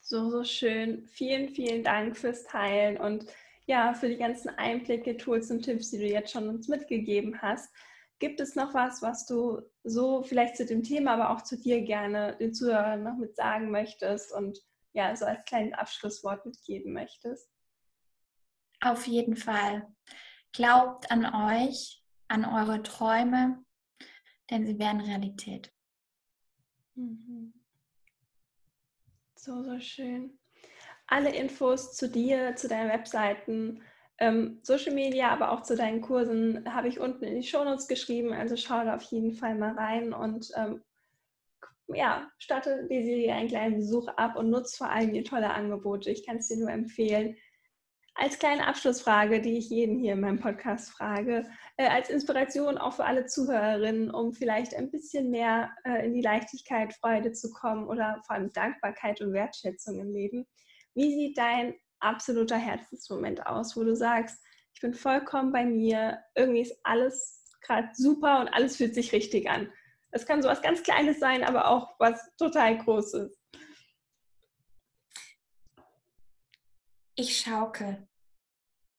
So, 0.00 0.30
so 0.30 0.42
schön. 0.42 1.06
Vielen, 1.06 1.50
vielen 1.50 1.84
Dank 1.84 2.16
fürs 2.16 2.44
Teilen 2.44 2.96
und 2.96 3.26
ja, 3.66 3.92
für 3.92 4.08
die 4.08 4.16
ganzen 4.16 4.48
Einblicke, 4.48 5.16
Tools 5.18 5.50
und 5.50 5.62
Tipps, 5.62 5.90
die 5.90 5.98
du 5.98 6.06
jetzt 6.06 6.32
schon 6.32 6.48
uns 6.48 6.68
mitgegeben 6.68 7.40
hast. 7.42 7.70
Gibt 8.18 8.40
es 8.40 8.56
noch 8.56 8.74
was, 8.74 9.00
was 9.00 9.26
du 9.26 9.62
so 9.84 10.22
vielleicht 10.22 10.56
zu 10.56 10.66
dem 10.66 10.82
Thema, 10.82 11.14
aber 11.14 11.30
auch 11.30 11.42
zu 11.42 11.56
dir 11.56 11.82
gerne 11.82 12.36
den 12.36 12.52
Zuhörern 12.52 13.04
noch 13.04 13.16
mit 13.16 13.36
sagen 13.36 13.70
möchtest 13.70 14.32
und 14.32 14.58
ja, 14.92 15.14
so 15.14 15.24
als 15.24 15.44
kleines 15.44 15.74
Abschlusswort 15.74 16.44
mitgeben 16.44 16.92
möchtest? 16.92 17.48
Auf 18.80 19.06
jeden 19.06 19.36
Fall. 19.36 19.86
Glaubt 20.52 21.10
an 21.10 21.26
euch, 21.26 22.02
an 22.26 22.44
eure 22.44 22.82
Träume, 22.82 23.64
denn 24.50 24.66
sie 24.66 24.78
werden 24.78 25.00
Realität. 25.00 25.72
Mhm. 26.94 27.52
So, 29.36 29.62
so 29.62 29.78
schön. 29.78 30.38
Alle 31.06 31.34
Infos 31.34 31.94
zu 31.94 32.08
dir, 32.10 32.56
zu 32.56 32.68
deinen 32.68 32.90
Webseiten, 32.90 33.82
ähm, 34.18 34.58
Social 34.62 34.92
Media, 34.92 35.30
aber 35.30 35.52
auch 35.52 35.62
zu 35.62 35.76
deinen 35.76 36.00
Kursen 36.00 36.72
habe 36.72 36.88
ich 36.88 37.00
unten 37.00 37.24
in 37.24 37.36
die 37.40 37.46
Shownotes 37.46 37.88
geschrieben. 37.88 38.32
Also 38.32 38.56
schau 38.56 38.84
da 38.84 38.96
auf 38.96 39.02
jeden 39.02 39.32
Fall 39.32 39.54
mal 39.54 39.74
rein 39.74 40.12
und 40.12 40.50
ähm, 40.56 40.82
ja, 41.88 42.30
statte 42.38 42.86
die 42.90 43.02
Serie 43.02 43.32
einen 43.32 43.48
kleinen 43.48 43.76
Besuch 43.76 44.08
ab 44.08 44.36
und 44.36 44.50
nutze 44.50 44.76
vor 44.76 44.90
allem 44.90 45.12
die 45.12 45.22
tolle 45.22 45.50
Angebote. 45.50 46.10
Ich 46.10 46.26
kann 46.26 46.36
es 46.36 46.48
dir 46.48 46.58
nur 46.58 46.70
empfehlen. 46.70 47.36
Als 48.14 48.40
kleine 48.40 48.66
Abschlussfrage, 48.66 49.40
die 49.40 49.58
ich 49.58 49.70
jeden 49.70 50.00
hier 50.00 50.14
in 50.14 50.20
meinem 50.20 50.40
Podcast 50.40 50.90
frage, 50.90 51.48
äh, 51.76 51.86
als 51.86 52.10
Inspiration 52.10 52.76
auch 52.76 52.94
für 52.94 53.04
alle 53.04 53.26
Zuhörerinnen, 53.26 54.10
um 54.10 54.32
vielleicht 54.32 54.74
ein 54.74 54.90
bisschen 54.90 55.30
mehr 55.30 55.70
äh, 55.84 56.04
in 56.04 56.14
die 56.14 56.20
Leichtigkeit, 56.20 56.92
Freude 56.94 57.30
zu 57.30 57.52
kommen 57.52 57.86
oder 57.86 58.20
vor 58.26 58.34
allem 58.34 58.52
Dankbarkeit 58.52 59.20
und 59.20 59.32
Wertschätzung 59.32 60.00
im 60.00 60.12
Leben. 60.12 60.48
Wie 60.94 61.14
sieht 61.14 61.38
dein 61.38 61.74
absoluter 62.00 62.56
Herzensmoment 62.56 63.46
aus, 63.46 63.76
wo 63.76 63.84
du 63.84 63.94
sagst, 63.94 64.42
ich 64.74 64.80
bin 64.80 64.94
vollkommen 64.94 65.52
bei 65.52 65.64
mir, 65.64 66.18
irgendwie 66.34 66.60
ist 66.60 66.78
alles 66.84 67.44
gerade 67.62 67.88
super 67.94 68.40
und 68.40 68.48
alles 68.48 68.76
fühlt 68.76 68.94
sich 68.94 69.12
richtig 69.12 69.48
an. 69.48 69.72
Es 70.10 70.26
kann 70.26 70.42
so 70.42 70.48
was 70.48 70.62
ganz 70.62 70.82
Kleines 70.82 71.18
sein, 71.18 71.44
aber 71.44 71.68
auch 71.68 71.94
was 71.98 72.34
total 72.36 72.78
Großes. 72.78 73.36
Ich 77.16 77.40
schaukel. 77.40 78.06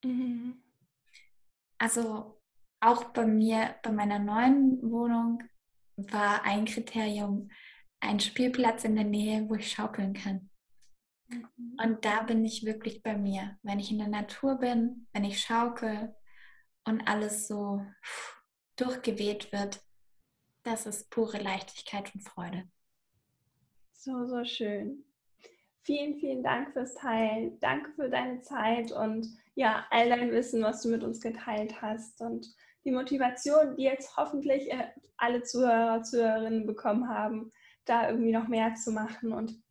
Mhm. 0.04 0.62
Also 1.78 2.40
auch 2.82 3.06
bei 3.06 3.26
mir, 3.26 3.76
bei 3.82 3.92
meiner 3.92 4.20
neuen 4.20 4.82
Wohnung 4.92 5.42
war 5.96 6.44
ein 6.44 6.66
Kriterium 6.66 7.50
ein 8.02 8.20
Spielplatz 8.20 8.84
in 8.84 8.96
der 8.96 9.06
Nähe, 9.06 9.50
wo 9.50 9.56
ich 9.56 9.72
schaukeln 9.72 10.14
kann. 10.14 10.49
Mhm. 11.30 11.78
Und 11.82 12.06
da 12.06 12.24
bin 12.24 12.44
ich 12.44 12.66
wirklich 12.66 13.04
bei 13.04 13.18
mir. 13.18 13.58
Wenn 13.64 13.80
ich 13.80 13.92
in 13.92 14.00
der 14.00 14.08
Natur 14.08 14.56
bin, 14.56 15.08
wenn 15.14 15.24
ich 15.24 15.42
schaukel 15.42 16.16
und 16.86 17.08
alles 17.08 17.48
so 17.48 17.86
durchgeweht 18.76 19.52
wird, 19.52 19.82
das 20.64 20.86
ist 20.86 21.10
pure 21.10 21.38
Leichtigkeit 21.38 22.14
und 22.14 22.22
Freude. 22.22 22.64
So, 23.94 24.26
so 24.26 24.44
schön. 24.44 25.04
Vielen, 25.84 26.20
vielen 26.20 26.44
Dank 26.44 26.74
fürs 26.74 26.94
Teilen. 26.96 27.60
Danke 27.60 27.92
für 27.94 28.10
deine 28.10 28.42
Zeit 28.42 28.92
und 28.92 29.28
ja, 29.56 29.86
all 29.90 30.10
dein 30.10 30.32
Wissen, 30.32 30.62
was 30.62 30.82
du 30.82 30.90
mit 30.90 31.04
uns 31.04 31.20
geteilt 31.20 31.82
hast 31.82 32.22
und 32.22 32.48
die 32.86 32.92
Motivation, 32.92 33.76
die 33.76 33.84
jetzt 33.84 34.16
hoffentlich 34.16 34.72
äh, 34.72 34.88
alle 35.18 35.44
Zuhörer, 35.44 36.04
Zuhörerinnen 36.04 36.66
bekommen 36.66 37.10
haben, 37.10 37.52
da 37.86 38.10
irgendwie 38.10 38.32
noch 38.32 38.48
mehr 38.48 38.76
zu 38.76 38.92
machen 38.92 39.34
und 39.34 39.62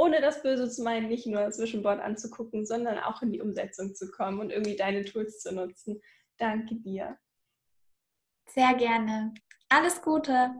ohne 0.00 0.22
das 0.22 0.42
Böse 0.42 0.70
zu 0.70 0.82
meinen, 0.82 1.08
nicht 1.08 1.26
nur 1.26 1.50
Zwischenbord 1.50 2.00
anzugucken, 2.00 2.64
sondern 2.64 2.98
auch 2.98 3.20
in 3.20 3.32
die 3.32 3.42
Umsetzung 3.42 3.94
zu 3.94 4.10
kommen 4.10 4.40
und 4.40 4.50
irgendwie 4.50 4.74
deine 4.76 5.04
Tools 5.04 5.40
zu 5.40 5.54
nutzen. 5.54 6.00
Danke 6.38 6.76
dir. 6.76 7.18
Sehr 8.46 8.72
gerne. 8.74 9.34
Alles 9.68 10.00
Gute. 10.00 10.54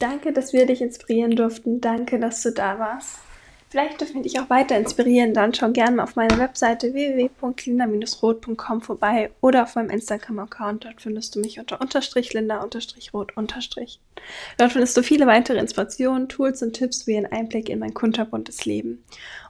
Danke, 0.00 0.32
dass 0.32 0.52
wir 0.52 0.66
dich 0.66 0.82
inspirieren 0.82 1.36
durften. 1.36 1.80
Danke, 1.80 2.18
dass 2.18 2.42
du 2.42 2.50
da 2.50 2.80
warst. 2.80 3.20
Vielleicht 3.74 4.00
dürfen 4.00 4.22
dich 4.22 4.38
auch 4.38 4.50
weiter 4.50 4.78
inspirieren. 4.78 5.34
Dann 5.34 5.52
schau 5.52 5.68
gerne 5.70 5.96
mal 5.96 6.04
auf 6.04 6.14
meiner 6.14 6.38
Webseite 6.38 6.94
www.linda-rot.com 6.94 8.82
vorbei 8.82 9.32
oder 9.40 9.64
auf 9.64 9.74
meinem 9.74 9.90
Instagram-Account. 9.90 10.84
Dort 10.84 11.02
findest 11.02 11.34
du 11.34 11.40
mich 11.40 11.58
unter 11.58 11.80
unterstrich 11.80 12.32
linda 12.34 12.60
unterstrich. 12.62 13.10
Dort 14.58 14.72
findest 14.72 14.96
du 14.96 15.02
viele 15.02 15.26
weitere 15.26 15.58
Inspirationen, 15.58 16.28
Tools 16.28 16.62
und 16.62 16.74
Tipps 16.74 17.08
wie 17.08 17.16
ein 17.16 17.26
Einblick 17.26 17.68
in 17.68 17.80
mein 17.80 17.94
kunterbuntes 17.94 18.64
Leben. 18.64 19.02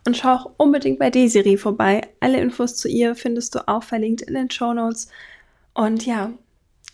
Und 0.07 0.17
schau 0.17 0.37
auch 0.37 0.51
unbedingt 0.57 1.01
bei 1.01 1.11
Desiree 1.11 1.59
vorbei. 1.59 2.09
Alle 2.21 2.41
Infos 2.41 2.77
zu 2.77 2.89
ihr 2.89 3.17
findest 3.17 3.55
du 3.55 3.69
auch 3.69 3.83
verlinkt 3.83 4.23
in 4.23 4.33
den 4.33 4.51
Show 4.51 4.73
Notes. 4.73 5.09
Und 5.75 6.07
ja, 6.07 6.33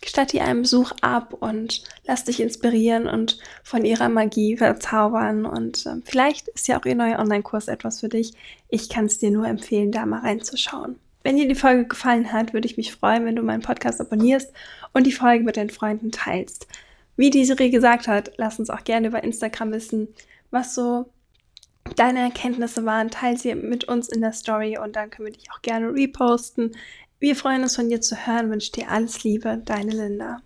Gestatt 0.01 0.33
ihr 0.33 0.43
einen 0.43 0.63
Besuch 0.63 0.91
ab 1.01 1.33
und 1.39 1.83
lass 2.05 2.23
dich 2.23 2.39
inspirieren 2.39 3.07
und 3.07 3.37
von 3.63 3.85
ihrer 3.85 4.09
Magie 4.09 4.57
verzaubern. 4.57 5.45
Und 5.45 5.85
äh, 5.85 6.01
vielleicht 6.03 6.47
ist 6.49 6.67
ja 6.67 6.79
auch 6.79 6.85
ihr 6.85 6.95
neuer 6.95 7.19
Online-Kurs 7.19 7.67
etwas 7.67 7.99
für 7.99 8.09
dich. 8.09 8.33
Ich 8.67 8.89
kann 8.89 9.05
es 9.05 9.19
dir 9.19 9.29
nur 9.29 9.45
empfehlen, 9.45 9.91
da 9.91 10.05
mal 10.05 10.21
reinzuschauen. 10.21 10.97
Wenn 11.23 11.37
dir 11.37 11.47
die 11.47 11.55
Folge 11.55 11.85
gefallen 11.85 12.33
hat, 12.33 12.53
würde 12.53 12.65
ich 12.65 12.77
mich 12.77 12.91
freuen, 12.91 13.25
wenn 13.25 13.35
du 13.35 13.43
meinen 13.43 13.61
Podcast 13.61 14.01
abonnierst 14.01 14.51
und 14.93 15.05
die 15.05 15.11
Folge 15.11 15.43
mit 15.43 15.55
deinen 15.55 15.69
Freunden 15.69 16.11
teilst. 16.11 16.67
Wie 17.15 17.29
die 17.29 17.45
Serie 17.45 17.69
gesagt 17.69 18.07
hat, 18.07 18.31
lass 18.37 18.57
uns 18.57 18.71
auch 18.71 18.83
gerne 18.83 19.07
über 19.07 19.23
Instagram 19.23 19.71
wissen, 19.71 20.07
was 20.49 20.73
so 20.73 21.11
deine 21.95 22.21
Erkenntnisse 22.21 22.85
waren. 22.85 23.11
Teil 23.11 23.37
sie 23.37 23.53
mit 23.53 23.83
uns 23.83 24.09
in 24.09 24.21
der 24.21 24.33
Story 24.33 24.77
und 24.77 24.95
dann 24.95 25.11
können 25.11 25.27
wir 25.27 25.33
dich 25.33 25.51
auch 25.51 25.61
gerne 25.61 25.93
reposten. 25.93 26.75
Wir 27.21 27.35
freuen 27.35 27.61
uns 27.61 27.75
von 27.75 27.87
dir 27.87 28.01
zu 28.01 28.15
hören, 28.25 28.49
wünsche 28.49 28.71
dir 28.71 28.89
alles 28.89 29.23
Liebe, 29.23 29.61
deine 29.63 29.91
Linda. 29.91 30.41